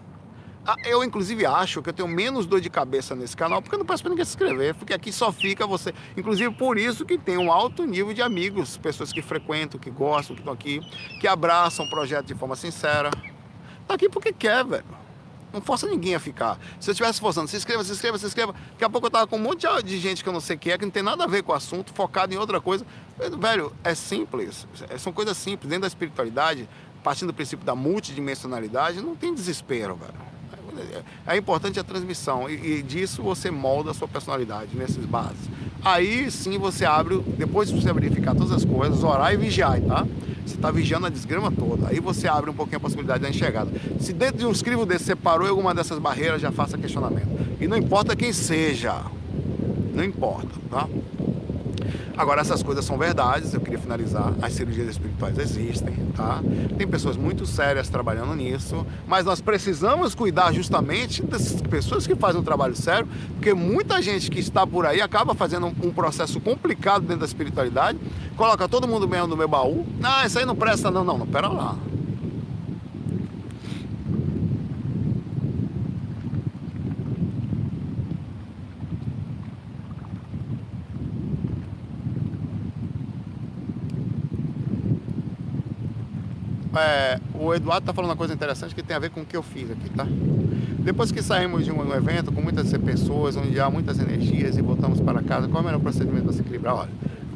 [0.67, 3.79] Ah, eu, inclusive, acho que eu tenho menos dor de cabeça nesse canal, porque eu
[3.79, 5.93] não peço para ninguém se inscrever, porque aqui só fica você.
[6.17, 10.35] Inclusive, por isso que tem um alto nível de amigos, pessoas que frequentam, que gostam,
[10.35, 10.81] que estão aqui,
[11.21, 13.11] que abraçam o projeto de forma sincera.
[13.87, 14.85] Tá aqui porque quer, velho.
[15.53, 16.59] Não força ninguém a ficar.
[16.79, 18.55] Se eu estivesse forçando, se inscreva, se inscreva, se inscreva.
[18.73, 20.59] Daqui a pouco eu tava com um monte de gente que eu não sei o
[20.59, 22.87] que é, que não tem nada a ver com o assunto, focado em outra coisa.
[23.39, 24.67] Velho, é simples.
[24.89, 25.69] É, são coisas simples.
[25.69, 26.69] Dentro da espiritualidade,
[27.03, 30.15] partindo do princípio da multidimensionalidade, não tem desespero, velho.
[31.27, 35.49] É importante a transmissão e, e disso você molda a sua personalidade nesses bases.
[35.83, 40.07] Aí sim você abre, depois de você verificar todas as coisas, orar e vigiar, tá?
[40.45, 41.89] Você está vigiando a desgrama toda.
[41.89, 43.71] Aí você abre um pouquinho a possibilidade da enxergada.
[44.01, 47.29] Se dentro de um escrivo desse você parou em alguma dessas barreiras, já faça questionamento.
[47.61, 49.03] E não importa quem seja.
[49.95, 50.89] Não importa, tá?
[52.17, 54.33] Agora, essas coisas são verdades, eu queria finalizar.
[54.43, 56.41] As cirurgias espirituais existem, tá?
[56.77, 62.41] Tem pessoas muito sérias trabalhando nisso, mas nós precisamos cuidar justamente dessas pessoas que fazem
[62.41, 67.03] um trabalho sério, porque muita gente que está por aí acaba fazendo um processo complicado
[67.03, 67.99] dentro da espiritualidade,
[68.37, 69.87] coloca todo mundo mesmo no meu baú.
[70.03, 71.77] Ah, isso aí não presta, não, não, não, pera lá.
[86.81, 89.37] É, o Eduardo está falando uma coisa interessante que tem a ver com o que
[89.37, 90.07] eu fiz aqui, tá?
[90.79, 95.01] Depois que saímos de um evento com muitas pessoas, onde há muitas energias e voltamos
[95.01, 96.75] para casa, qual é o melhor procedimento para se equilibrar?
[96.75, 96.91] Olha,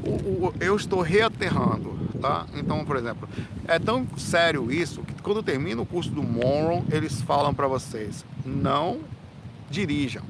[0.06, 0.10] o,
[0.46, 2.46] o, eu estou reaterrando, tá?
[2.54, 3.28] Então, por exemplo,
[3.68, 8.24] é tão sério isso que quando termina o curso do Monroe, eles falam para vocês,
[8.44, 9.00] não
[9.70, 10.22] dirijam.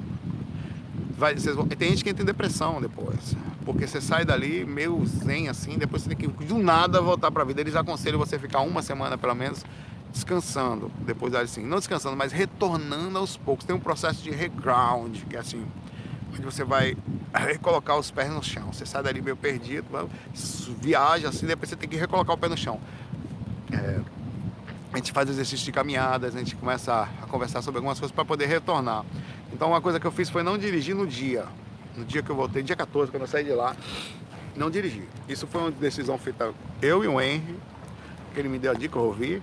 [1.17, 5.79] Vai, vocês, tem gente que tem depressão depois porque você sai dali meio zen assim,
[5.79, 7.61] depois você tem que do nada voltar para a vida.
[7.61, 9.65] Eles aconselham você ficar uma semana pelo menos
[10.13, 13.65] descansando, depois assim, não descansando, mas retornando aos poucos.
[13.67, 15.67] Tem um processo de reground, que é assim,
[16.33, 16.97] onde você vai
[17.35, 18.73] recolocar os pés no chão.
[18.73, 19.87] Você sai dali meio perdido,
[20.81, 22.81] viaja assim, depois você tem que recolocar o pé no chão.
[23.73, 24.01] É,
[24.93, 28.25] a gente faz exercício de caminhadas, a gente começa a conversar sobre algumas coisas para
[28.25, 29.05] poder retornar.
[29.53, 31.47] Então uma coisa que eu fiz foi não dirigir no dia,
[31.97, 33.77] no dia que eu voltei, dia 14, quando eu saí de lá,
[34.57, 35.09] não dirigi.
[35.29, 37.57] Isso foi uma decisão feita eu e o Henry,
[38.33, 39.43] que ele me deu a dica, eu ouvi,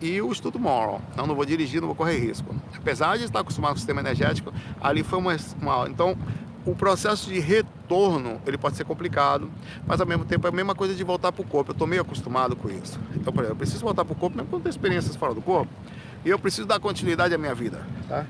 [0.00, 1.00] e o estudo moral.
[1.16, 2.54] Não, não vou dirigir, não vou correr risco.
[2.76, 6.16] Apesar de estar acostumado com o sistema energético, ali foi uma, uma então
[6.64, 9.50] o processo de retorno ele pode ser complicado,
[9.86, 11.70] mas ao mesmo tempo é a mesma coisa de voltar para o corpo.
[11.70, 13.00] Eu estou meio acostumado com isso.
[13.14, 15.40] Então, por exemplo, eu preciso voltar para o corpo mesmo quando tenho experiências fora do
[15.40, 15.72] corpo.
[16.24, 18.26] E eu preciso dar continuidade à minha vida, tá?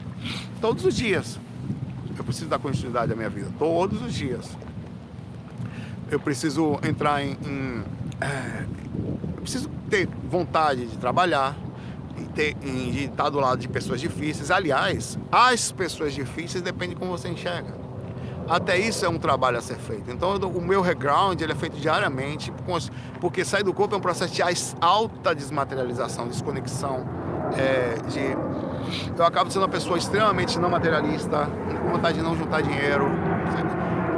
[0.61, 1.39] Todos os dias.
[2.19, 4.49] Eu preciso dar continuidade à minha vida todos os dias.
[6.11, 7.37] Eu preciso entrar em.
[7.45, 7.85] em
[8.21, 8.67] é,
[9.37, 11.57] eu preciso ter vontade de trabalhar,
[12.19, 14.51] e ter, em, de estar do lado de pessoas difíceis.
[14.51, 17.77] Aliás, as pessoas difíceis dependem de como você enxerga.
[18.49, 20.11] Até isso é um trabalho a ser feito.
[20.11, 22.53] Então, o meu reground ele é feito diariamente,
[23.21, 24.43] porque sair do corpo é um processo de
[24.81, 27.07] alta desmaterialização, desconexão,
[27.57, 28.68] é, de
[29.17, 31.49] eu acabo sendo uma pessoa extremamente não materialista,
[31.83, 33.07] com vontade de não juntar dinheiro.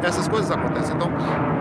[0.02, 0.94] Essas coisas acontecem.
[0.96, 1.11] Então,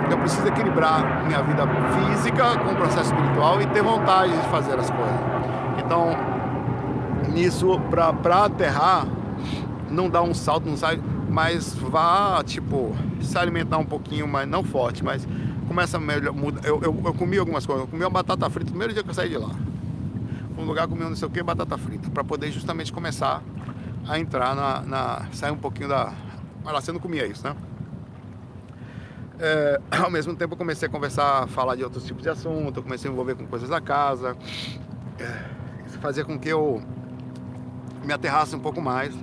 [0.10, 4.80] eu preciso equilibrar minha vida física com o processo espiritual e ter vontade de fazer
[4.80, 5.20] as coisas.
[5.78, 6.16] Então,
[7.34, 9.06] nisso, para aterrar,
[9.90, 14.64] não dá um salto, não sai, mas vá, tipo, se alimentar um pouquinho, mas não
[14.64, 15.28] forte, mas
[15.68, 16.62] começa a melhor, muda.
[16.64, 19.10] Eu, eu, eu comi algumas coisas, eu comi uma batata frita no primeiro dia que
[19.10, 19.50] eu saí de lá
[20.60, 23.42] um lugar comendo não sei o que, batata frita, para poder justamente começar
[24.08, 26.14] a entrar na, na, sair um pouquinho da.
[26.64, 27.56] Mas lá você não comia isso, né?
[29.40, 32.84] É, ao mesmo tempo eu comecei a conversar, falar de outros tipos de assunto, eu
[32.84, 34.36] comecei a envolver com coisas da casa.
[35.18, 35.46] É,
[35.86, 36.82] isso fazia com que eu
[38.04, 39.16] me aterrasse um pouco mais.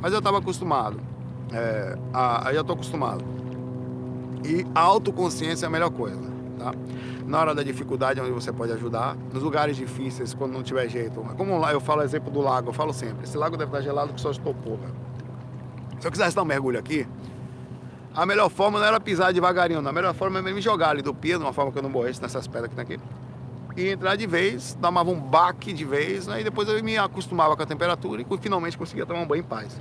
[0.00, 1.00] Mas eu estava acostumado.
[1.52, 3.24] É, aí eu estou acostumado.
[4.44, 6.20] E a autoconsciência é a melhor coisa,
[6.58, 6.72] tá?
[7.26, 11.20] na hora da dificuldade, onde você pode ajudar, nos lugares difíceis, quando não tiver jeito.
[11.36, 14.12] Como lá, eu falo exemplo do lago, eu falo sempre: esse lago deve estar gelado
[14.12, 14.78] que só estopou.
[16.00, 17.06] Se eu quisesse dar um mergulho aqui,
[18.14, 19.90] a melhor forma não era pisar devagarinho, não.
[19.90, 21.90] A melhor forma era me jogar ali do pia, de uma forma que eu não
[21.90, 23.00] morresse nessas pedras que tem aqui.
[23.76, 26.42] E entrar de vez, tomava um baque de vez, né?
[26.42, 29.78] depois eu me acostumava com a temperatura e finalmente conseguia tomar um banho em paz.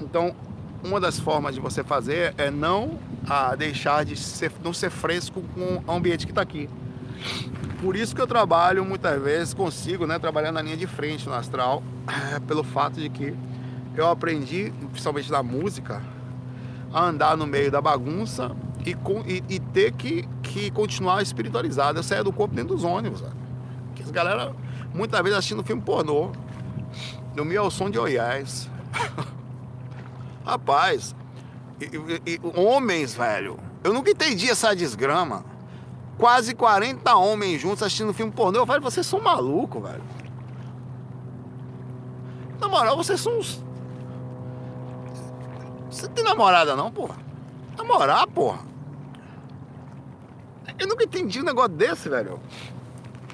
[0.00, 0.34] Então,
[0.84, 5.42] uma das formas de você fazer é não ah, deixar de ser, não ser fresco
[5.54, 6.68] com o ambiente que está aqui.
[7.80, 11.34] Por isso que eu trabalho muitas vezes, consigo né, trabalhar na linha de frente no
[11.34, 11.82] astral,
[12.46, 13.34] pelo fato de que
[13.96, 16.02] eu aprendi, principalmente na música,
[16.92, 21.98] a andar no meio da bagunça e, e, e ter que, que continuar espiritualizado.
[21.98, 23.22] Eu saía do corpo dentro dos ônibus.
[23.94, 24.54] Que as galera,
[24.94, 26.30] muitas vezes assistindo filme pornô,
[27.34, 28.68] dormia ao som de oiás.
[30.44, 31.14] Rapaz,
[31.80, 33.58] e, e, homens, velho.
[33.82, 35.44] Eu nunca entendi essa desgrama.
[36.18, 38.60] Quase 40 homens juntos assistindo filme pornô.
[38.60, 40.02] Eu falei, vocês são malucos, velho.
[42.60, 43.62] Na moral, vocês são uns.
[45.90, 47.16] Você tem namorada não, porra?
[47.76, 48.60] Namorar, porra.
[50.78, 52.40] Eu nunca entendi um negócio desse, velho.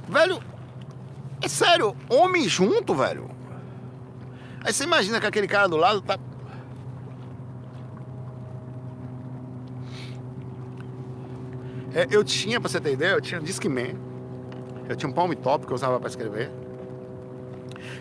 [0.08, 0.42] Velho,
[1.40, 3.30] é sério, homem junto, velho.
[4.64, 6.18] Aí você imagina que aquele cara do lado tá.
[11.94, 13.96] É, eu tinha, pra você ter ideia, eu tinha um Discman.
[14.88, 16.50] Eu tinha um palm top que eu usava pra escrever.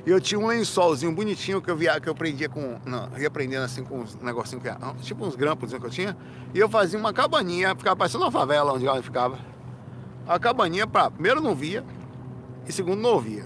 [0.06, 2.80] E eu tinha um lençolzinho bonitinho que eu via, que eu prendia com.
[2.86, 6.18] Não, ia prendendo assim com uns negocinhos que Tipo uns grampos que eu tinha.
[6.54, 9.38] E eu fazia uma cabaninha, ficava parecendo uma favela onde ela ficava.
[10.28, 11.12] A cabaninha pra.
[11.12, 11.84] Primeiro não via,
[12.66, 13.46] e segundo não ouvia.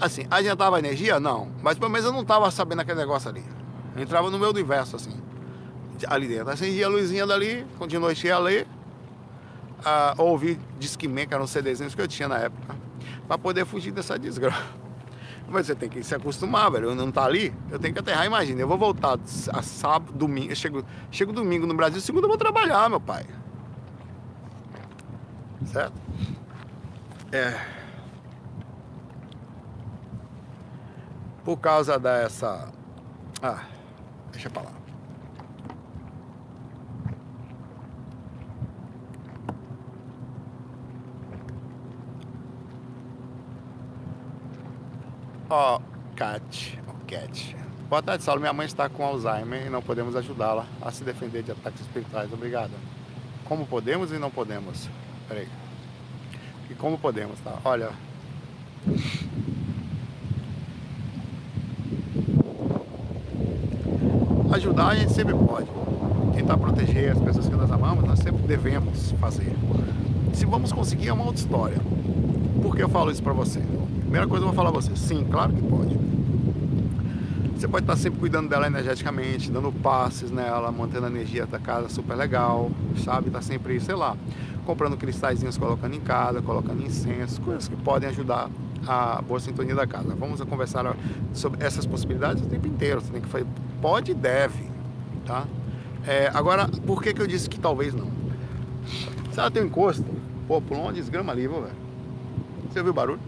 [0.00, 1.18] Assim, adiantava a energia?
[1.18, 1.48] Não.
[1.62, 3.44] Mas pelo menos eu não tava sabendo aquele negócio ali.
[3.96, 5.12] Eu entrava no meu universo, assim.
[6.06, 6.50] Ali dentro.
[6.50, 8.66] Acendia a luzinha dali, continuei a ler.
[9.84, 12.76] A ouvir Discman, que eram os CDzinhos que eu tinha na época.
[13.28, 14.64] para poder fugir dessa desgraça.
[15.48, 16.90] Mas você tem que se acostumar, velho.
[16.90, 18.26] Eu não tá ali, eu tenho que aterrar.
[18.26, 19.18] Imagina, eu vou voltar
[19.52, 20.52] a sábado, domingo.
[20.52, 23.24] Eu chego, chego domingo no Brasil, segundo eu vou trabalhar, meu pai.
[25.66, 25.94] Certo?
[27.32, 27.58] É.
[31.44, 32.70] Por causa dessa.
[33.42, 33.64] Ah,
[34.32, 34.77] deixa pra lá.
[45.50, 47.56] Ó, oh, Cat, oh, Cat.
[47.88, 48.38] Boa tarde, Saulo.
[48.38, 52.30] Minha mãe está com Alzheimer e não podemos ajudá-la a se defender de ataques espirituais.
[52.30, 52.72] Obrigado.
[53.46, 54.90] Como podemos e não podemos?
[55.26, 55.48] Peraí.
[56.68, 57.54] E como podemos, tá?
[57.64, 57.92] Olha.
[64.52, 65.68] Ajudar a gente sempre pode.
[66.34, 69.56] Tentar proteger as pessoas que nós amamos, nós sempre devemos fazer.
[70.34, 71.78] Se vamos conseguir, é uma outra história.
[72.62, 73.62] Por que eu falo isso pra você?
[74.08, 75.94] Primeira coisa eu vou falar a você, sim, claro que pode.
[77.54, 81.90] Você pode estar sempre cuidando dela energeticamente, dando passes nela, mantendo a energia da casa
[81.90, 82.70] super legal,
[83.04, 83.28] sabe?
[83.28, 84.16] Tá sempre, sei lá,
[84.64, 88.48] comprando cristalzinhos, colocando em casa, colocando incenso, coisas que podem ajudar
[88.86, 90.14] a boa sintonia da casa.
[90.14, 90.96] Vamos conversar
[91.34, 93.02] sobre essas possibilidades o tempo inteiro.
[93.02, 93.46] Você tem que fazer,
[93.82, 94.70] pode e deve,
[95.26, 95.44] tá?
[96.06, 98.08] É, agora, por que, que eu disse que talvez não?
[99.32, 100.06] Se ela tem um encosto,
[100.46, 101.66] pô, pulou uma desgrama ali, velho.
[102.70, 103.20] Você ouviu o barulho?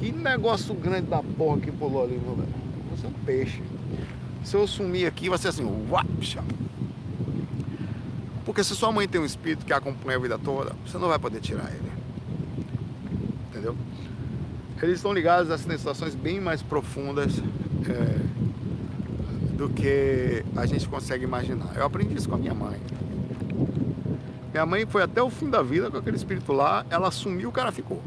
[0.00, 2.48] Que negócio grande da porra que pulou ali, meu velho.
[2.90, 3.62] Você é um peixe.
[4.42, 6.42] Se eu sumir aqui, vai ser assim, uapcha.
[8.46, 11.18] Porque se sua mãe tem um espírito que acompanha a vida toda, você não vai
[11.18, 11.92] poder tirar ele.
[13.50, 13.76] Entendeu?
[14.80, 17.34] Eles estão ligados a situações bem mais profundas
[17.86, 21.76] é, do que a gente consegue imaginar.
[21.76, 22.80] Eu aprendi isso com a minha mãe.
[24.50, 27.52] Minha mãe foi até o fim da vida com aquele espírito lá, ela assumiu, o
[27.52, 28.02] cara ficou.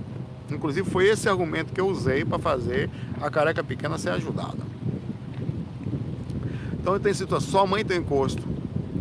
[0.53, 2.89] Inclusive foi esse argumento que eu usei para fazer
[3.21, 4.73] a careca pequena ser ajudada.
[6.73, 8.43] Então tem situação, sua mãe tem encosto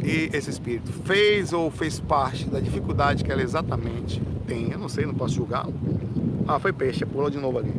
[0.04, 4.70] e esse espírito fez ou fez parte da dificuldade que ela exatamente tem.
[4.70, 5.66] Eu não sei, não posso julgar.
[6.46, 7.72] Ah, foi peixe, pulou de novo ali.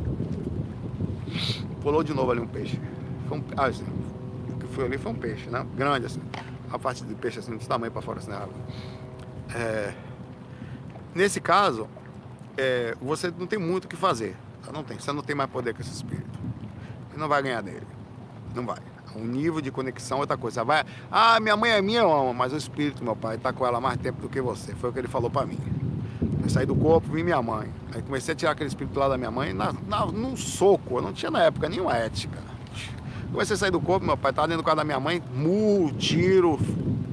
[1.81, 2.79] Pulou de novo ali um peixe.
[3.27, 3.85] Foi um, ah, assim,
[4.49, 5.65] o que foi ali foi um peixe, né?
[5.75, 6.21] Grande assim.
[6.71, 8.53] A parte de peixe assim, desse tamanho para fora assim água.
[9.53, 9.93] É,
[11.13, 11.87] nesse caso,
[12.57, 14.35] é, você não tem muito o que fazer.
[14.71, 14.97] Não tem.
[14.97, 16.39] Você não tem mais poder com esse espírito.
[17.09, 17.85] Você não vai ganhar dele.
[18.55, 18.79] Não vai.
[19.15, 20.63] Um nível de conexão é outra coisa.
[20.63, 23.65] Vai, ah, minha mãe é minha, eu amo, mas o espírito, meu pai, está com
[23.65, 24.73] ela mais tempo do que você.
[24.73, 25.59] Foi o que ele falou para mim.
[26.41, 27.69] Eu saí do corpo, vi minha mãe.
[27.93, 30.97] Aí comecei a tirar aquele espírito lá da minha mãe na, na, num soco.
[30.97, 32.39] Eu não tinha na época nenhuma ética.
[33.31, 35.91] Comecei a sair do corpo, meu pai estava dentro do quarto da minha mãe, murro,
[35.93, 36.59] tiro,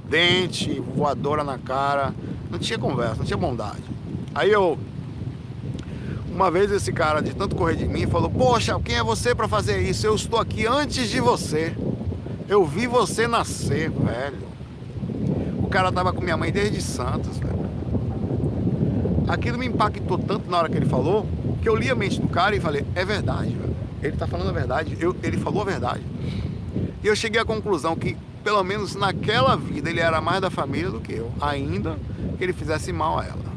[0.09, 2.15] dente, voadora na cara.
[2.51, 3.83] Não tinha conversa, não tinha bondade.
[4.35, 4.79] Aí eu
[6.41, 9.47] uma vez esse cara, de tanto correr de mim, falou: Poxa, quem é você para
[9.47, 10.07] fazer isso?
[10.07, 11.77] Eu estou aqui antes de você.
[12.49, 14.49] Eu vi você nascer, velho.
[15.59, 17.61] O cara tava com minha mãe desde Santos, velho.
[19.29, 21.27] Aquilo me impactou tanto na hora que ele falou,
[21.61, 23.77] que eu li a mente do cara e falei: É verdade, velho.
[24.03, 24.97] Ele tá falando a verdade.
[24.99, 26.03] Eu, ele falou a verdade.
[27.05, 30.91] E eu cheguei à conclusão que, pelo menos naquela vida, ele era mais da família
[30.91, 31.99] do que eu, ainda
[32.39, 33.50] que ele fizesse mal a ela.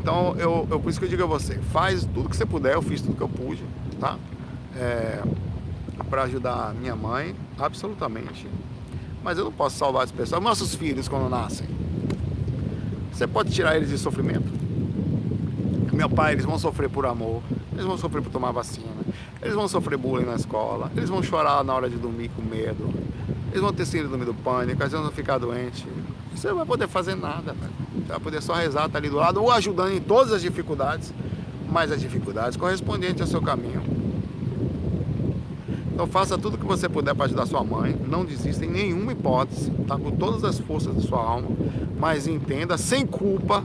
[0.00, 2.74] Então, eu, eu, por isso que eu digo a você, faz tudo que você puder,
[2.74, 3.62] eu fiz tudo que eu pude,
[4.00, 4.16] tá?
[4.74, 5.22] É,
[6.08, 8.48] para ajudar minha mãe, absolutamente.
[9.22, 10.42] Mas eu não posso salvar as pessoas.
[10.42, 11.68] Nossos filhos, quando nascem,
[13.12, 14.50] você pode tirar eles de sofrimento?
[15.92, 17.42] Meu pai, eles vão sofrer por amor,
[17.72, 18.88] eles vão sofrer por tomar vacina,
[19.42, 22.88] eles vão sofrer bullying na escola, eles vão chorar na hora de dormir com medo,
[23.50, 25.84] eles vão ter síndrome do pânico, às vezes vão ficar doentes.
[26.34, 27.89] Você não vai poder fazer nada, velho.
[28.10, 31.12] Vai poder só rezar, estar tá ali do lado, ou ajudando em todas as dificuldades,
[31.68, 33.82] mas as dificuldades correspondentes ao seu caminho.
[35.92, 37.94] Então faça tudo o que você puder para ajudar sua mãe.
[38.08, 39.98] Não desista em nenhuma hipótese, tá?
[39.98, 41.48] Com todas as forças da sua alma,
[41.98, 43.62] mas entenda sem culpa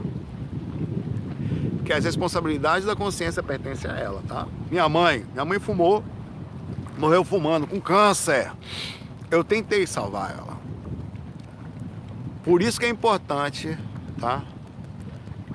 [1.82, 4.46] que as responsabilidades da consciência pertencem a ela, tá?
[4.70, 6.04] Minha mãe, minha mãe fumou,
[6.98, 8.52] morreu fumando com câncer.
[9.30, 10.58] Eu tentei salvar ela.
[12.44, 13.78] Por isso que é importante,
[14.20, 14.42] tá?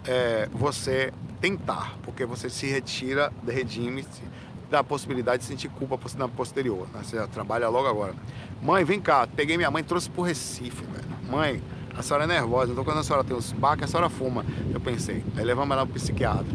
[0.05, 4.21] É, você tentar, porque você se retira, redime-se
[4.69, 6.87] da possibilidade de sentir culpa na posterior.
[6.93, 7.01] Né?
[7.03, 8.13] Você trabalha logo agora.
[8.61, 11.07] Mãe, vem cá, peguei minha mãe, trouxe pro Recife, velho.
[11.29, 11.61] Mãe,
[11.97, 14.45] a senhora é nervosa, então quando a senhora tem os baques, a senhora fuma.
[14.73, 16.45] Eu pensei, aí levamos ela pro psiquiatra.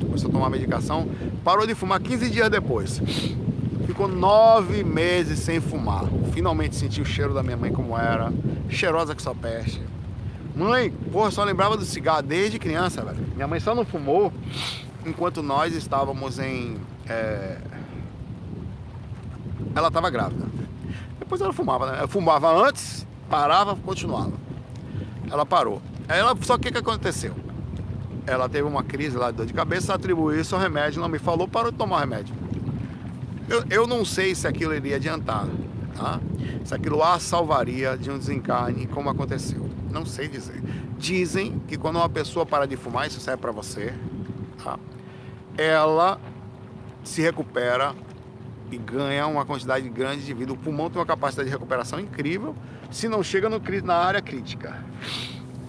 [0.00, 1.08] Começou a tomar medicação,
[1.44, 3.00] parou de fumar 15 dias depois.
[3.86, 6.04] Ficou nove meses sem fumar.
[6.32, 8.32] Finalmente senti o cheiro da minha mãe como era.
[8.68, 9.80] Cheirosa que só peste.
[10.56, 13.18] Mãe, porra, só lembrava do cigarro desde criança, velho.
[13.34, 14.32] Minha mãe só não fumou
[15.04, 16.78] enquanto nós estávamos em.
[17.06, 17.58] É...
[19.74, 20.46] Ela estava grávida.
[21.18, 21.98] Depois ela fumava, né?
[21.98, 24.32] Ela fumava antes, parava, continuava.
[25.30, 25.82] Ela parou.
[26.08, 27.34] Ela, só que o que aconteceu?
[28.26, 31.18] Ela teve uma crise lá de dor de cabeça, atribuiu isso ao remédio, não me
[31.18, 32.34] falou, parou de tomar o remédio.
[33.46, 35.46] Eu, eu não sei se aquilo iria adiantar,
[35.94, 36.18] tá?
[36.64, 39.65] Se aquilo a salvaria de um desencarne, como aconteceu.
[39.98, 40.62] Não sei dizer.
[40.98, 43.94] Dizem que quando uma pessoa para de fumar, isso serve para você,
[44.62, 44.78] tá?
[45.56, 46.20] Ela
[47.02, 47.94] se recupera
[48.70, 50.52] e ganha uma quantidade grande de vida.
[50.52, 52.54] O pulmão tem uma capacidade de recuperação incrível,
[52.90, 54.84] se não chega no, na área crítica.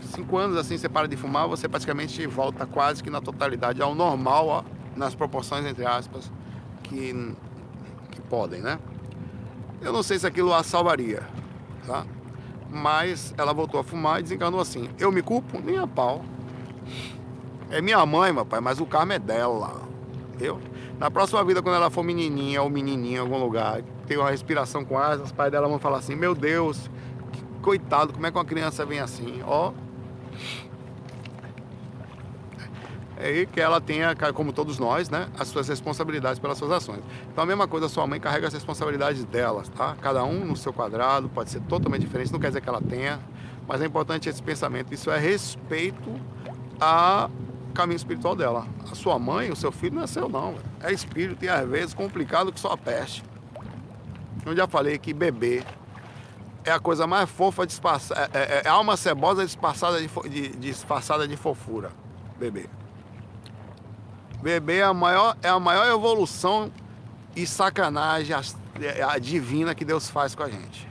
[0.02, 3.96] Cinco anos assim você para de fumar, você praticamente volta quase que na totalidade ao
[3.96, 4.64] normal, ó,
[4.96, 6.30] nas proporções entre aspas
[6.84, 7.34] que,
[8.12, 8.78] que podem, né?
[9.82, 11.22] Eu não sei se aquilo a salvaria,
[11.86, 12.06] tá?
[12.70, 14.90] Mas ela voltou a fumar e desencanou assim.
[15.00, 16.24] Eu me culpo nem a pau.
[17.70, 19.82] É minha mãe, meu pai, mas o karma é dela.
[20.30, 20.60] Entendeu?
[21.00, 24.84] Na próxima vida, quando ela for menininha ou menininho em algum lugar, tem uma respiração
[24.84, 26.90] com asas, os pais dela vão falar assim: Meu Deus,
[27.62, 29.42] coitado, como é que uma criança vem assim?
[29.46, 29.74] Ó.
[33.20, 37.02] É aí que ela tenha, como todos nós, né, as suas responsabilidades pelas suas ações.
[37.32, 39.96] Então a mesma coisa, sua mãe carrega as responsabilidades delas, tá?
[40.02, 43.20] Cada um no seu quadrado, pode ser totalmente diferente, não quer dizer que ela tenha,
[43.68, 44.94] mas é importante esse pensamento.
[44.94, 46.14] Isso é respeito
[46.80, 47.30] a
[47.74, 48.68] caminho espiritual dela.
[48.92, 51.94] A sua mãe, o seu filho não é seu não, é espírito e às vezes
[51.94, 53.24] complicado que só a peste.
[54.46, 55.64] Eu já falei que bebê
[56.64, 61.28] é a coisa mais fofa disfarçada, é, é, é alma cebosa disfarçada de, de, disfarçada
[61.28, 61.92] de fofura.
[62.38, 62.70] Bebê.
[64.42, 66.72] Bebê é a maior, é a maior evolução
[67.36, 68.42] e sacanagem a,
[68.82, 70.88] é, a divina que Deus faz com a gente.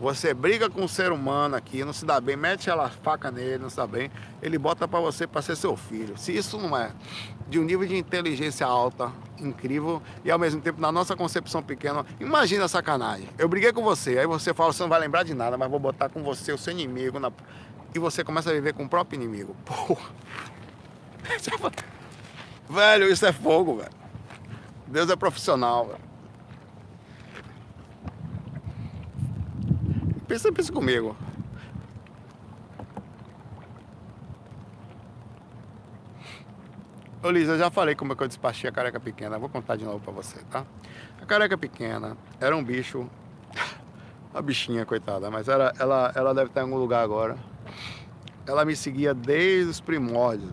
[0.00, 3.58] Você briga com um ser humano aqui, não se dá bem, mete ela faca nele,
[3.58, 4.10] não se dá bem,
[4.42, 6.18] ele bota para você para ser seu filho.
[6.18, 6.90] Se isso não é
[7.48, 12.04] de um nível de inteligência alta, incrível, e ao mesmo tempo na nossa concepção pequena,
[12.18, 13.28] imagina a sacanagem.
[13.38, 15.78] Eu briguei com você, aí você fala, você não vai lembrar de nada, mas vou
[15.78, 17.30] botar com você o seu inimigo na...
[17.94, 19.54] e você começa a viver com o próprio inimigo.
[19.64, 20.10] Porra.
[22.68, 23.90] Velho, isso é fogo, velho.
[24.86, 26.04] Deus é profissional, velho.
[30.26, 31.16] Pensa, pensa comigo.
[37.22, 39.38] Ô Liz, eu já falei como é que eu despachei a careca pequena.
[39.38, 40.64] Vou contar de novo pra você, tá?
[41.20, 43.08] A careca pequena era um bicho.
[44.32, 47.36] Uma bichinha, coitada, mas era, ela, ela deve estar em algum lugar agora.
[48.46, 50.52] Ela me seguia desde os primórdios.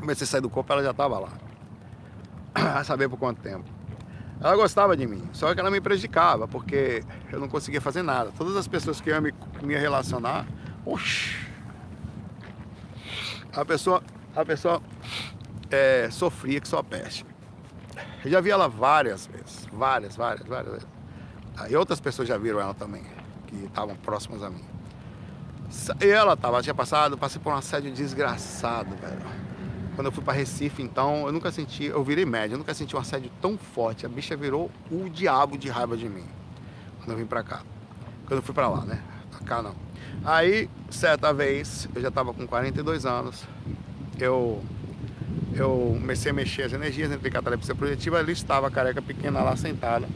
[0.00, 1.28] Comecei a sair do corpo, ela já estava lá.
[2.54, 3.64] A saber por quanto tempo.
[4.40, 8.32] Ela gostava de mim, só que ela me prejudicava, porque eu não conseguia fazer nada.
[8.36, 10.46] Todas as pessoas que iam me, me relacionar,
[10.86, 11.36] oxi,
[13.52, 14.02] a pessoa,
[14.34, 14.80] a pessoa
[15.70, 17.26] é, sofria que só peste.
[18.24, 20.88] Eu já vi ela várias vezes, várias, várias, várias vezes.
[21.58, 23.04] Aí outras pessoas já viram ela também,
[23.46, 24.64] que estavam próximas a mim.
[26.00, 29.49] E ela tava, tinha passado, passei por um assédio desgraçado, velho.
[30.00, 32.96] Quando eu fui para Recife, então, eu nunca senti, eu virei médio, eu nunca senti
[32.96, 34.06] um assédio tão forte.
[34.06, 36.24] A bicha virou o diabo de raiva de mim.
[36.96, 37.60] Quando eu vim para cá.
[38.26, 39.02] Quando eu fui para lá, né?
[39.30, 39.74] Pra cá não.
[40.24, 43.44] Aí, certa vez, eu já estava com 42 anos,
[44.18, 44.62] eu
[45.52, 49.54] eu comecei a mexer as energias, entrei catalepsia projetiva, ali estava a careca pequena lá
[49.54, 50.08] sentada,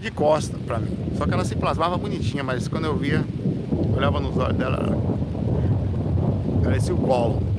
[0.00, 0.96] de costa para mim.
[1.18, 3.24] Só que ela se plasmava bonitinha, mas quando eu via,
[3.92, 4.96] olhava nos olhos dela,
[6.62, 7.55] parecia o colo.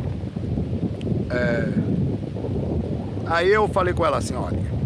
[1.30, 1.74] É...
[3.26, 4.78] Aí eu falei com ela assim, olha,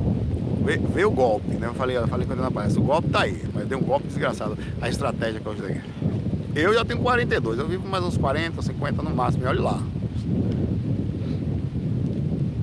[0.93, 1.67] Veio, o golpe, né?
[1.67, 4.07] Eu falei, eu falei quando ele aparece, o golpe tá aí, mas deu um golpe
[4.07, 4.57] desgraçado.
[4.79, 5.81] A estratégia que eu usei.
[6.53, 9.81] Eu já tenho 42, eu vivo mais uns 40, 50 no máximo, e olha lá.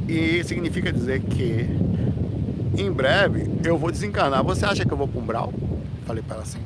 [0.09, 1.67] E significa dizer que
[2.81, 4.45] em breve eu vou desencarnar.
[4.45, 5.49] Você acha que eu vou para?
[6.07, 6.61] Falei para ela assim.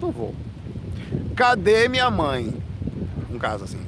[0.00, 0.34] Não vou.
[1.36, 2.54] Cadê minha mãe?
[3.30, 3.80] Um caso assim.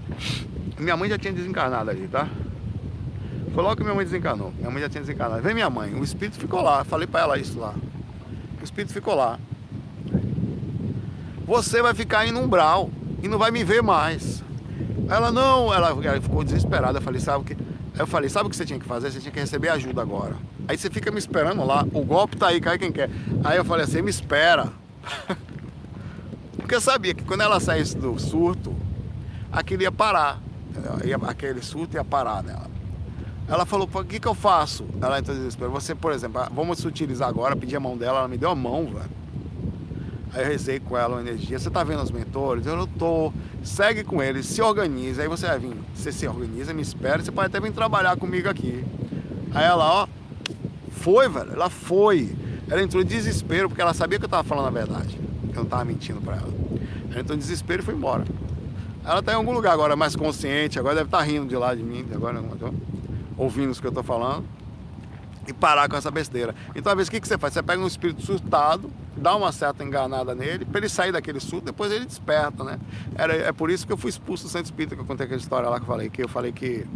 [0.80, 2.28] Minha mãe já tinha desencarnado ali, tá?
[3.52, 4.52] Foi logo que minha mãe desencarnou.
[4.58, 5.42] Minha mãe já tinha desencarnado.
[5.42, 5.94] Vem minha mãe.
[5.94, 6.84] O espírito ficou lá.
[6.84, 7.74] Falei para ela isso lá.
[8.60, 9.38] O espírito ficou lá.
[11.46, 12.90] Você vai ficar em um umbral
[13.22, 14.42] e não vai me ver mais.
[15.08, 16.98] Ela não, ela, ela ficou desesperada.
[16.98, 17.56] Eu falei, sabe o que?
[17.98, 19.10] Eu falei, sabe o que você tinha que fazer?
[19.10, 20.36] Você tinha que receber ajuda agora.
[20.68, 23.10] Aí você fica me esperando lá, o golpe tá aí, cai quem quer.
[23.42, 24.72] Aí eu falei assim, me espera.
[26.56, 28.74] Porque eu sabia que quando ela saísse do surto,
[29.50, 30.40] aquilo ia parar.
[31.26, 32.70] Aquele surto ia parar nela.
[33.48, 34.84] Ela falou, o que, que eu faço?
[35.00, 35.70] Ela entrou em desespero.
[35.72, 38.54] Você, por exemplo, vamos se utilizar agora, pedir a mão dela, ela me deu a
[38.54, 39.10] mão, velho.
[40.32, 41.58] Aí eu rezei com ela uma energia.
[41.58, 42.64] Você tá vendo os mentores?
[42.64, 43.32] Eu não tô.
[43.64, 45.22] Segue com eles, se organiza.
[45.22, 45.76] Aí você vai vir.
[45.94, 47.20] Você se organiza, me espera.
[47.20, 48.84] Você pode até vir trabalhar comigo aqui.
[49.52, 50.08] Aí ela, ó,
[50.92, 51.52] foi, velho.
[51.52, 52.32] Ela foi.
[52.68, 55.18] Ela entrou em desespero porque ela sabia que eu tava falando a verdade.
[55.52, 56.54] Que eu não tava mentindo pra ela.
[57.10, 58.24] Ela entrou em desespero e foi embora.
[59.04, 60.78] Ela tá em algum lugar agora mais consciente.
[60.78, 62.06] Agora deve estar tá rindo de lá de mim.
[62.14, 62.42] Agora
[63.36, 64.44] ouvindo o que eu tô falando
[65.46, 66.54] e parar com essa besteira.
[66.74, 67.52] Então, às vezes, o que, que você faz?
[67.52, 71.66] Você pega um espírito surtado, dá uma certa enganada nele, para ele sair daquele surto,
[71.66, 72.78] depois ele desperta, né?
[73.14, 75.40] Era, é por isso que eu fui expulso do centro espírita, que eu contei aquela
[75.40, 76.86] história lá que eu falei, que eu falei que,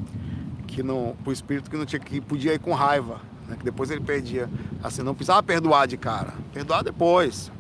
[0.67, 3.57] que não, o espírito que não tinha que podia ir com raiva, né?
[3.57, 4.49] que depois ele perdia.
[4.83, 7.51] Assim, não precisava perdoar de cara, perdoar depois.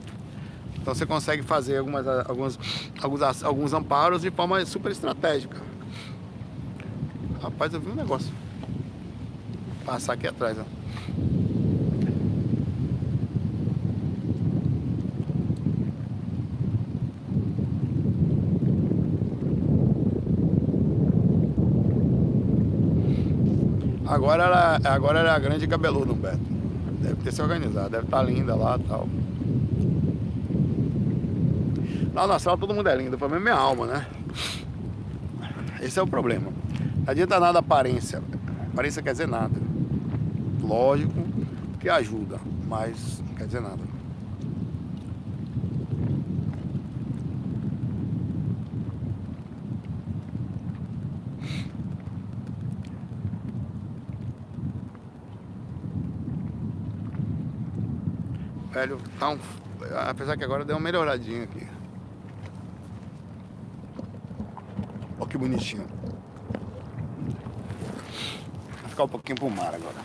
[0.84, 2.58] Então você consegue fazer algumas, alguns,
[3.00, 5.56] alguns, alguns amparos de forma super estratégica.
[7.42, 8.30] Rapaz, eu vi um negócio.
[9.86, 10.64] Passar aqui atrás, ó.
[24.06, 26.44] Agora ela, agora é a grande cabeluda, Humberto.
[27.00, 29.08] Deve ter se organizado, deve estar tá linda lá e tal.
[32.14, 34.06] Lá na sala todo mundo é lindo, pra mim é minha alma, né?
[35.82, 36.48] Esse é o problema.
[37.04, 38.22] Não adianta nada aparência.
[38.72, 39.54] Aparência quer dizer nada.
[40.62, 41.12] Lógico
[41.80, 42.38] que ajuda,
[42.68, 43.82] mas não quer dizer nada.
[58.72, 59.38] Velho, tá um...
[60.08, 61.64] apesar que agora deu uma melhoradinha aqui.
[65.18, 65.84] Olha que bonitinho.
[68.80, 69.96] Vou ficar um pouquinho pro mar agora.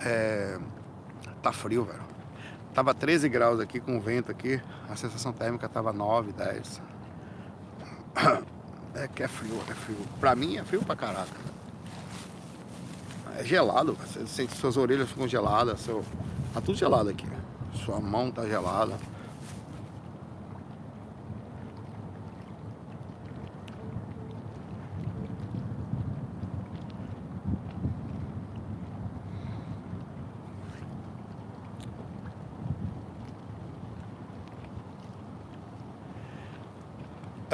[0.00, 0.56] É...
[1.42, 2.04] Tá frio, velho.
[2.72, 4.62] Tava 13 graus aqui com vento aqui.
[4.88, 6.80] A sensação térmica tava 9, 10.
[8.92, 9.98] É que é frio, é frio.
[10.18, 11.50] Pra mim é frio pra caraca
[13.36, 16.04] é gelado, você sente suas orelhas ficam geladas, seu...
[16.52, 17.26] tá tudo gelado aqui.
[17.72, 18.98] Sua mão tá gelada.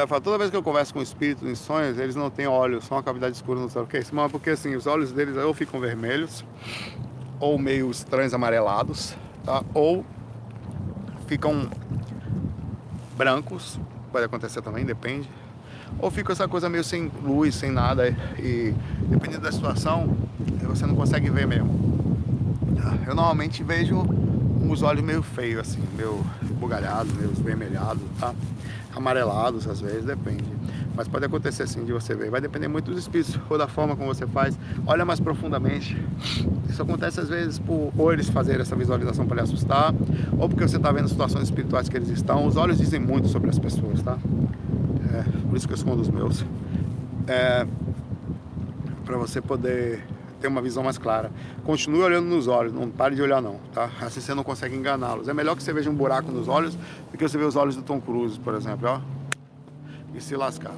[0.07, 2.85] Eu falo, toda vez que eu converso com espíritos em sonhos, eles não têm olhos,
[2.85, 3.83] só uma cavidade escura no céu.
[3.83, 4.15] O que isso?
[4.15, 6.45] Mas porque assim, os olhos deles ou ficam vermelhos,
[7.41, 9.65] ou meio estranhos amarelados, tá?
[9.75, 10.07] Ou
[11.27, 11.69] ficam
[13.17, 13.81] brancos,
[14.13, 15.29] pode acontecer também, depende.
[15.99, 18.73] Ou fica essa coisa meio sem luz, sem nada, e
[19.09, 20.17] dependendo da situação,
[20.69, 22.17] você não consegue ver mesmo.
[23.05, 24.07] Eu normalmente vejo
[24.71, 26.25] os olhos meio feios, assim, meio
[26.61, 28.33] bugalhados, meio esvermelhados, tá?
[28.97, 30.45] Amarelados às vezes, depende.
[30.97, 32.31] Mas pode acontecer assim de você ver.
[32.31, 34.59] Vai depender muito dos espíritos ou da forma como você faz.
[34.87, 36.03] Olha mais profundamente.
[36.69, 39.95] Isso acontece às vezes por ou eles fazerem essa visualização para lhe assustar,
[40.39, 42.47] ou porque você está vendo situações espirituais que eles estão.
[42.47, 44.19] Os olhos dizem muito sobre as pessoas, tá?
[45.13, 46.45] É, por isso que eu escondo os meus.
[47.27, 47.67] É,
[49.05, 50.03] para você poder
[50.47, 51.33] ter uma visão mais clara.
[51.65, 53.91] Continue olhando nos olhos, não pare de olhar não, tá?
[54.01, 55.29] Assim você não consegue enganá-los.
[55.29, 56.77] É melhor que você veja um buraco nos olhos
[57.11, 59.01] do que você ver os olhos do Tom Cruise, por exemplo, ó.
[60.15, 60.73] E se lascar.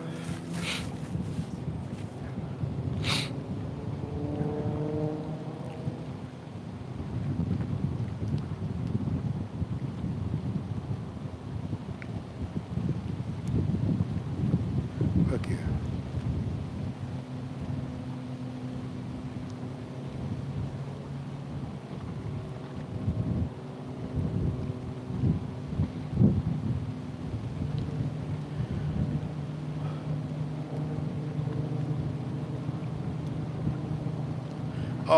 [15.35, 15.59] Aqui.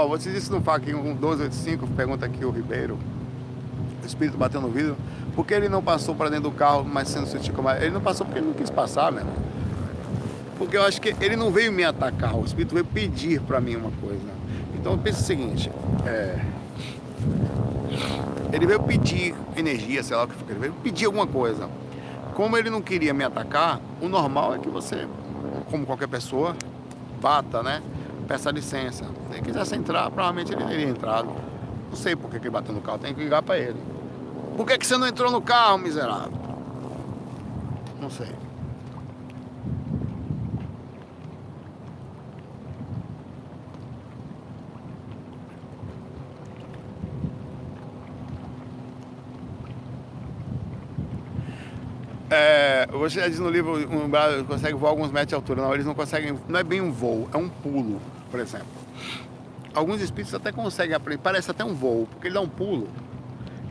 [0.01, 2.99] Ó, oh, você disse no FAQ 1285, pergunta aqui o Ribeiro,
[4.03, 4.97] o espírito bateu no vidro,
[5.35, 8.01] por que ele não passou para dentro do carro, mas sendo sutil como Ele não
[8.01, 9.31] passou porque ele não quis passar, mesmo.
[10.57, 13.77] Porque eu acho que ele não veio me atacar, o espírito veio pedir para mim
[13.77, 14.25] uma coisa.
[14.75, 15.71] Então pensa o seguinte,
[16.07, 16.41] é...
[18.55, 21.69] ele veio pedir energia, sei lá o que foi, ele veio pedir alguma coisa.
[22.33, 25.07] Como ele não queria me atacar, o normal é que você,
[25.71, 26.57] como qualquer pessoa,
[27.21, 27.83] bata, né?
[28.27, 29.20] Peça licença.
[29.31, 31.29] Se ele quisesse entrar, provavelmente ele teria entrado.
[31.89, 33.81] Não sei por que ele bateu no carro, tem que ligar para ele.
[34.57, 36.33] Por que, que você não entrou no carro, miserável?
[38.01, 38.35] Não sei.
[52.33, 55.63] É, você diz no livro um consegue voar alguns metros de altura.
[55.63, 56.37] Não, eles não conseguem.
[56.49, 58.01] Não é bem um voo, é um pulo,
[58.31, 58.67] por exemplo.
[59.75, 62.89] Alguns espíritos até conseguem aprender, parece até um voo, porque ele dá um pulo,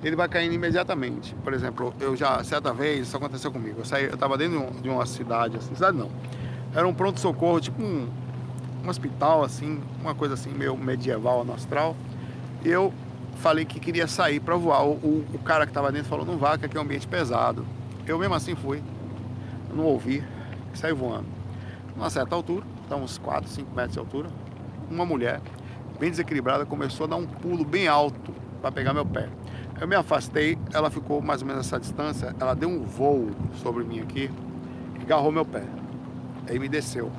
[0.04, 1.36] ele vai caindo imediatamente.
[1.44, 3.80] Por exemplo, eu já, certa vez, isso aconteceu comigo.
[3.80, 6.10] Eu saí, eu estava dentro de, um, uma cidade, assim, cidade não.
[6.74, 8.08] Era um pronto-socorro, tipo um,
[8.84, 11.96] um hospital, assim, uma coisa assim, meio medieval, astral.
[12.64, 12.94] E eu
[13.40, 14.86] falei que queria sair para voar.
[14.86, 17.08] O, o, o cara que estava dentro falou: não vá, que aqui é um ambiente
[17.08, 17.66] pesado.
[18.08, 18.82] Eu mesmo assim fui,
[19.74, 20.24] não ouvi,
[20.74, 21.28] saí voando.
[21.96, 24.30] Numa certa altura, está uns 4, 5 metros de altura,
[24.90, 25.42] uma mulher,
[26.00, 29.30] bem desequilibrada, começou a dar um pulo bem alto para pegar meu pé.
[29.80, 33.32] Eu me afastei, ela ficou mais ou menos essa distância, ela deu um voo
[33.62, 34.30] sobre mim aqui,
[35.00, 35.64] e agarrou meu pé.
[36.48, 37.12] Aí me desceu.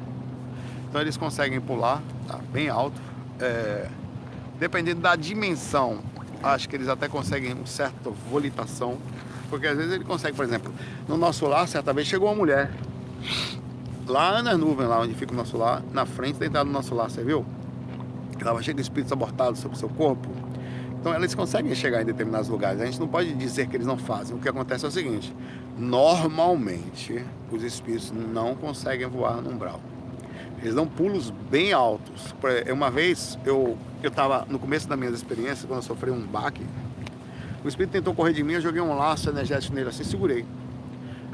[0.88, 3.00] Então eles conseguem pular, tá, bem alto.
[3.38, 3.88] É,
[4.58, 6.00] dependendo da dimensão,
[6.42, 8.98] acho que eles até conseguem uma certa volitação
[9.50, 10.72] porque às vezes ele consegue, por exemplo,
[11.08, 12.70] no nosso lar, certa vez chegou uma mulher.
[14.06, 16.94] Lá nas nuvens, lá onde fica o nosso lar, na frente da entrada do nosso
[16.94, 17.44] lar, você viu?
[18.62, 20.28] Cheio de espíritos abortados sobre o seu corpo.
[21.00, 22.80] Então eles conseguem chegar em determinados lugares.
[22.80, 24.36] A gente não pode dizer que eles não fazem.
[24.36, 25.34] O que acontece é o seguinte:
[25.78, 29.80] normalmente os espíritos não conseguem voar no umbral.
[30.60, 32.34] Eles dão pulos bem altos.
[32.72, 36.64] Uma vez eu eu estava no começo da minha experiência quando eu sofri um baque
[37.62, 40.46] o espírito tentou correr de mim, eu joguei um laço energético nele assim, segurei.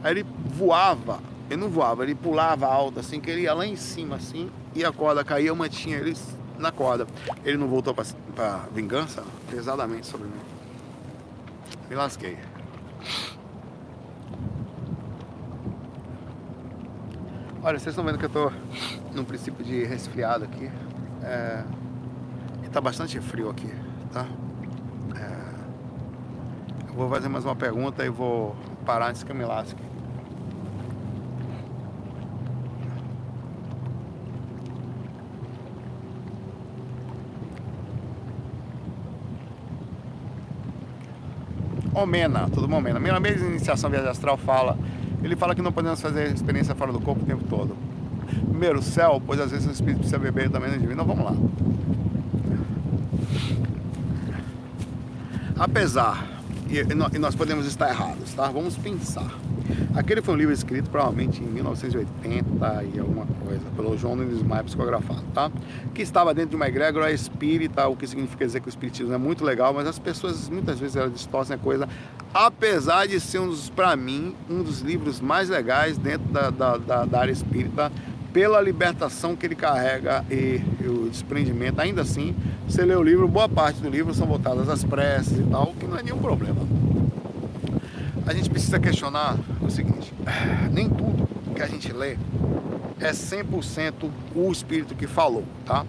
[0.02, 3.76] Aí ele voava, ele não voava, ele pulava alto assim, que ele ia lá em
[3.76, 6.16] cima assim, e a corda caía, eu mantinha ele
[6.59, 7.07] na corda.
[7.44, 10.40] Ele não voltou para vingança pesadamente sobre mim.
[11.88, 12.38] Me lasquei.
[17.62, 18.52] Olha, vocês estão vendo que eu estou
[19.14, 20.70] num princípio de resfriado aqui.
[21.22, 21.64] É...
[22.64, 23.72] E tá bastante frio aqui,
[24.12, 24.26] tá?
[26.96, 29.78] Vou fazer mais uma pergunta e vou parar antes que eu me lasque.
[41.97, 43.01] Omena, tudo bom, Omena?
[43.01, 44.78] Minha mesma iniciação viagem astral fala,
[45.22, 47.74] ele fala que não podemos fazer experiência fora do corpo o tempo todo.
[48.51, 51.03] Primeiro, céu, pois às vezes o espírito precisa beber também não divino.
[51.03, 51.34] Então vamos lá.
[55.59, 56.26] Apesar
[56.68, 58.47] e nós podemos estar errados, tá?
[58.49, 59.30] Vamos pensar.
[59.97, 64.62] Aquele foi um livro escrito provavelmente em 1980 e alguma coisa, pelo João Nunes Maia,
[64.62, 65.51] psicografado, tá?
[65.94, 69.16] Que estava dentro de uma egrégora espírita, o que significa dizer que o espiritismo é
[69.16, 71.88] muito legal, mas as pessoas muitas vezes elas distorcem a coisa,
[72.34, 76.76] apesar de ser um dos, para mim, um dos livros mais legais dentro da, da,
[76.76, 77.90] da, da área espírita,
[78.34, 81.80] pela libertação que ele carrega e, e, o desprendimento.
[81.80, 82.36] Ainda assim,
[82.68, 85.86] você lê o livro, boa parte do livro são voltadas às preces e tal, que
[85.86, 86.61] não é nenhum problema.
[88.27, 90.12] A gente precisa questionar o seguinte:
[90.72, 92.18] nem tudo que a gente lê
[93.01, 95.87] é 100% o espírito que falou, tá?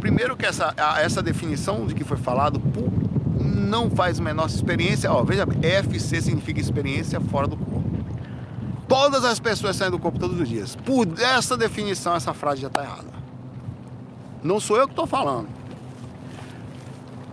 [0.00, 2.62] Primeiro que essa, essa definição de que foi falado
[3.40, 5.10] não faz menor experiência.
[5.12, 7.82] Ó, veja bem, FC significa experiência fora do corpo.
[8.86, 10.76] Todas as pessoas saem do corpo todos os dias.
[10.76, 13.08] Por essa definição, essa frase já está errada.
[14.44, 15.48] Não sou eu que estou falando.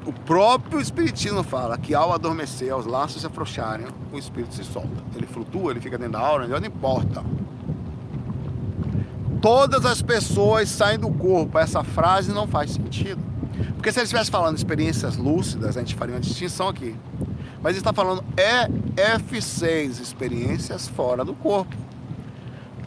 [0.06, 5.04] O próprio Espiritismo fala que ao adormecer, aos laços se afrouxarem, o espírito se solta.
[5.16, 7.24] Ele flutua, ele fica dentro da aura, não importa.
[9.42, 11.58] Todas as pessoas saem do corpo.
[11.58, 13.22] Essa frase não faz sentido.
[13.76, 16.96] Porque se ele estivesse falando experiências lúcidas, a gente faria uma distinção aqui.
[17.62, 18.24] Mas está falando
[18.96, 21.76] EF6, experiências fora do corpo.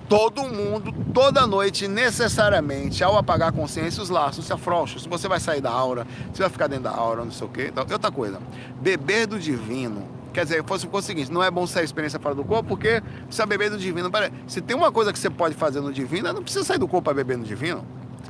[0.09, 5.01] Todo mundo, toda noite, necessariamente, ao apagar a consciência, os laços se afrouxam.
[5.01, 7.51] Se você vai sair da aura, se vai ficar dentro da aura, não sei o
[7.51, 7.69] quê.
[7.73, 8.41] Então, outra coisa,
[8.81, 10.07] beber do divino.
[10.33, 13.47] Quer dizer, fosse o seguinte, não é bom sair experiência fora do corpo, porque precisa
[13.47, 14.09] beber do divino.
[14.47, 17.07] Se tem uma coisa que você pode fazer no divino, não precisa sair do corpo
[17.07, 17.85] para beber no divino.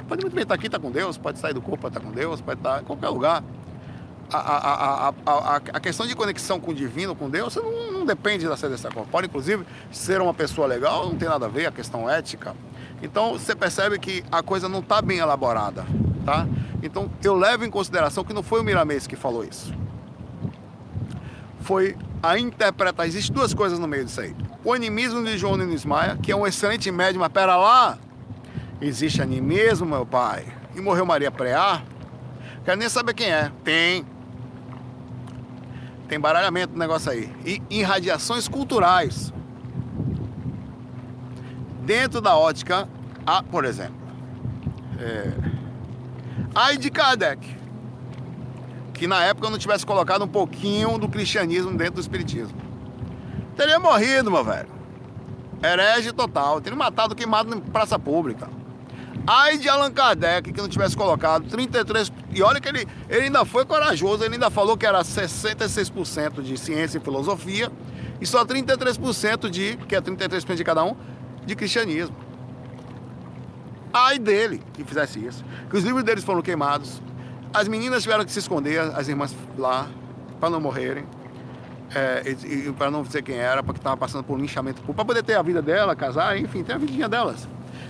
[0.09, 2.41] Pode muito bem estar aqui, estar com Deus, pode sair do corpo, estar com Deus,
[2.41, 3.43] pode estar em qualquer lugar.
[4.33, 8.07] A, a, a, a, questão de conexão com o divino, com Deus, você não, não
[8.07, 9.09] depende da dessa corpo.
[9.11, 12.55] Pode, inclusive, ser uma pessoa legal, não tem nada a ver, a questão ética.
[13.03, 15.87] Então, você percebe que a coisa não está bem elaborada,
[16.25, 16.47] tá?
[16.83, 19.73] Então, eu levo em consideração que não foi o Miramês que falou isso.
[21.61, 23.07] Foi a interpretar.
[23.07, 24.35] Existem duas coisas no meio disso aí.
[24.65, 27.99] O animismo de João Nunes Maia, que é um excelente médium, mas pera lá,
[28.81, 30.45] existe animismo, meu pai.
[30.75, 31.83] E morreu Maria Preá.
[32.65, 33.51] Quero nem saber quem é.
[33.63, 34.05] Tem.
[36.09, 37.33] Tem baralhamento no negócio aí.
[37.45, 39.33] E irradiações culturais.
[41.83, 42.89] Dentro da ótica,
[43.25, 43.97] a, por exemplo,
[44.99, 45.33] é,
[46.55, 47.57] ai de Kardec,
[48.95, 52.57] que na época não tivesse colocado um pouquinho do cristianismo dentro do espiritismo.
[53.57, 54.69] Teria morrido, meu velho.
[55.63, 56.61] Herege total.
[56.61, 58.49] Teria matado, queimado em praça pública.
[59.27, 62.13] Ai de Allan Kardec que não tivesse colocado 33.
[62.33, 66.57] E olha que ele, ele ainda foi corajoso, ele ainda falou que era 66% de
[66.57, 67.71] ciência e filosofia
[68.21, 70.95] e só 33% de, que é 33% de cada um,
[71.45, 72.15] de cristianismo.
[73.93, 75.45] Ai dele que fizesse isso.
[75.69, 77.03] Que os livros deles foram queimados.
[77.53, 79.89] As meninas tiveram que se esconder, as irmãs lá,
[80.39, 81.05] para não morrerem.
[81.95, 82.23] É,
[82.77, 85.43] para não dizer quem era, porque estava passando por um linchamento, para poder ter a
[85.43, 87.49] vida dela, casar, enfim, ter a vidinha delas.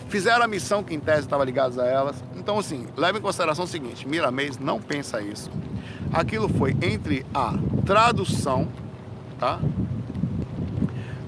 [0.09, 2.16] Fizeram a missão que em tese estava ligada a elas.
[2.36, 5.50] Então, assim, leve em consideração o seguinte: Miramês não pensa isso.
[6.12, 7.54] Aquilo foi entre a
[7.84, 8.68] tradução,
[9.38, 9.59] tá?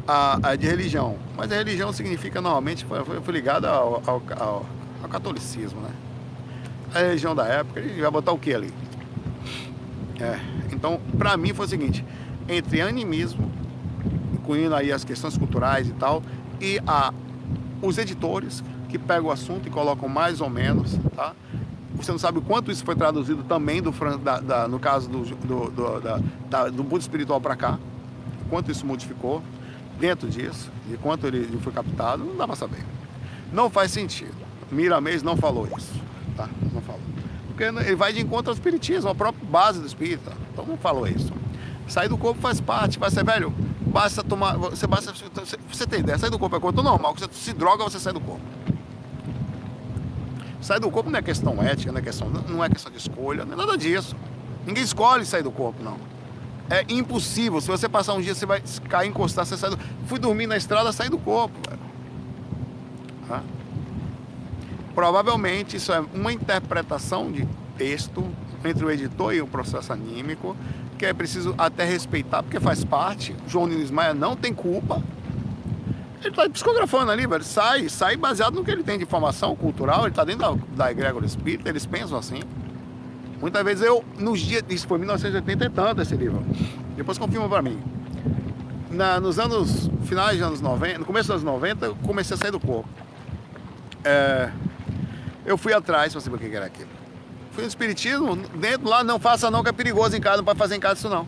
[0.06, 1.18] A, a de religião.
[1.36, 4.66] Mas a religião significa normalmente, foi, foi ligada ao, ao, ao,
[5.02, 5.90] ao, catolicismo, né?
[6.94, 8.72] A religião da época, ele vai botar o que ali?
[10.20, 10.38] É,
[10.72, 12.04] então, para mim foi o seguinte:
[12.48, 13.50] entre animismo,
[14.32, 16.22] incluindo aí as questões culturais e tal,
[16.60, 17.12] e a
[17.82, 21.34] os editores que pegam o assunto e colocam mais ou menos, tá?
[21.94, 25.24] Você não sabe o quanto isso foi traduzido também do, da, da, no caso do,
[25.24, 26.00] do, do,
[26.48, 27.78] da, do mundo espiritual para cá,
[28.48, 29.42] quanto isso modificou
[29.98, 32.84] dentro disso, e quanto ele, ele foi captado, não dá para saber.
[33.52, 34.34] Não faz sentido.
[34.70, 35.92] Miramês não falou isso,
[36.36, 36.48] tá?
[36.72, 37.00] Não falou.
[37.48, 40.32] Porque ele vai de encontro ao espiritismo, a própria base do espírita.
[40.52, 41.32] Então não falou isso.
[41.88, 43.52] Sair do corpo faz parte, vai ser velho
[43.88, 44.56] basta tomar.
[44.56, 45.12] Você basta.
[45.70, 47.14] Você tem ideia, sair do corpo é coisa normal.
[47.16, 48.42] Você se droga, você sai do corpo.
[50.60, 53.44] Sair do corpo não é questão ética, não é questão, não é questão de escolha,
[53.44, 54.16] não é nada disso.
[54.66, 55.96] Ninguém escolhe sair do corpo, não.
[56.68, 57.60] É impossível.
[57.60, 59.78] Se você passar um dia, você vai cair, encostar, você sai do.
[60.06, 61.58] Fui dormir na estrada, sair do corpo.
[64.94, 68.28] Provavelmente isso é uma interpretação de texto
[68.64, 70.56] entre o editor e o processo anímico
[70.98, 73.34] que é preciso até respeitar, porque faz parte.
[73.46, 75.00] João Nunes Maia não tem culpa.
[76.20, 77.44] Ele está psicografando ali, velho.
[77.44, 80.90] Sai, sai baseado no que ele tem de informação cultural, ele está dentro da, da
[80.90, 82.40] egrégora espírita, eles pensam assim.
[83.40, 86.44] Muitas vezes eu, nos dias, isso foi 1980 e tanto esse livro.
[86.96, 87.80] Depois confirma para mim.
[88.90, 92.38] Na, nos anos, finais de anos 90, no começo dos anos 90, eu comecei a
[92.38, 92.88] sair do corpo.
[94.04, 94.50] É,
[95.46, 96.97] eu fui atrás para saber o que era aquilo
[97.58, 100.58] fui no espiritismo, dentro lá, não faça não, que é perigoso em casa, não pode
[100.58, 101.26] fazer em casa isso não.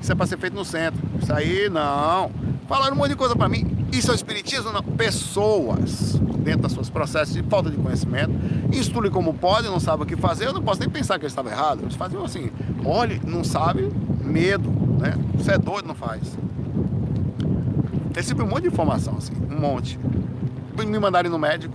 [0.00, 1.00] Isso é para ser feito no centro.
[1.20, 2.30] Isso aí não.
[2.68, 3.88] Falaram um monte de coisa para mim.
[3.92, 4.70] Isso é espiritismo?
[4.70, 4.82] Não.
[4.82, 8.32] Pessoas, dentro dos seus processos de falta de conhecimento,
[8.72, 10.46] instruem como pode, não sabem o que fazer.
[10.46, 11.82] Eu não posso nem pensar que eles estavam errados.
[11.82, 12.48] Eles faziam assim:
[12.84, 13.92] olhe, não sabe,
[14.22, 15.14] medo, né?
[15.34, 16.38] Você é doido, não faz.
[18.14, 19.98] Recebi um monte de informação, assim, um monte.
[20.78, 21.74] Me mandaram no médico,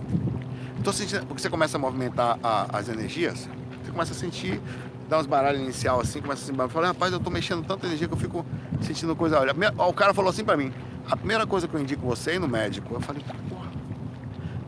[0.86, 3.48] Tô sentindo, porque você começa a movimentar a, as energias,
[3.82, 4.60] você começa a sentir,
[5.08, 7.88] dá uns baralhos inicial assim, começa a se eu falei, rapaz, eu tô mexendo tanta
[7.88, 8.46] energia que eu fico
[8.82, 9.40] sentindo coisa.
[9.40, 10.72] Olha, o cara falou assim pra mim,
[11.10, 12.94] a primeira coisa que eu indico você é ir no médico.
[12.94, 13.68] Eu falei, porra,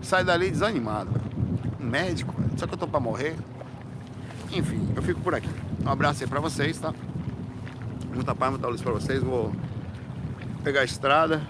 [0.03, 1.09] sai dali desanimado.
[1.79, 2.35] Médico?
[2.57, 3.37] Só que eu tô pra morrer?
[4.51, 5.49] Enfim, eu fico por aqui.
[5.87, 6.93] Um abraço aí pra vocês, tá?
[8.13, 9.23] Muita paz, muita luz pra vocês.
[9.23, 9.53] Vou
[10.65, 11.41] pegar a estrada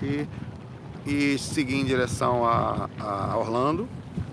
[0.00, 0.28] e,
[1.04, 3.88] e seguir em direção a, a Orlando.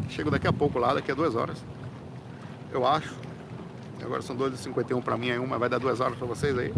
[0.09, 1.63] Chego daqui a pouco lá, daqui a duas horas.
[2.71, 3.15] Eu acho.
[4.01, 6.73] Agora são 2h51 para mim aí, uma vai dar duas horas para vocês aí.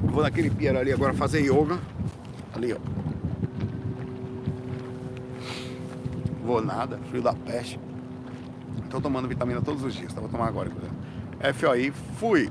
[0.00, 1.78] Vou naquele pier ali agora fazer yoga.
[2.54, 2.78] Ali, ó.
[6.44, 7.80] Vou nada, frio da peste.
[8.84, 10.20] Estou tomando vitamina todos os dias, tá?
[10.20, 10.94] Vou tomar agora, inclusive.
[11.54, 12.50] FOI, fui!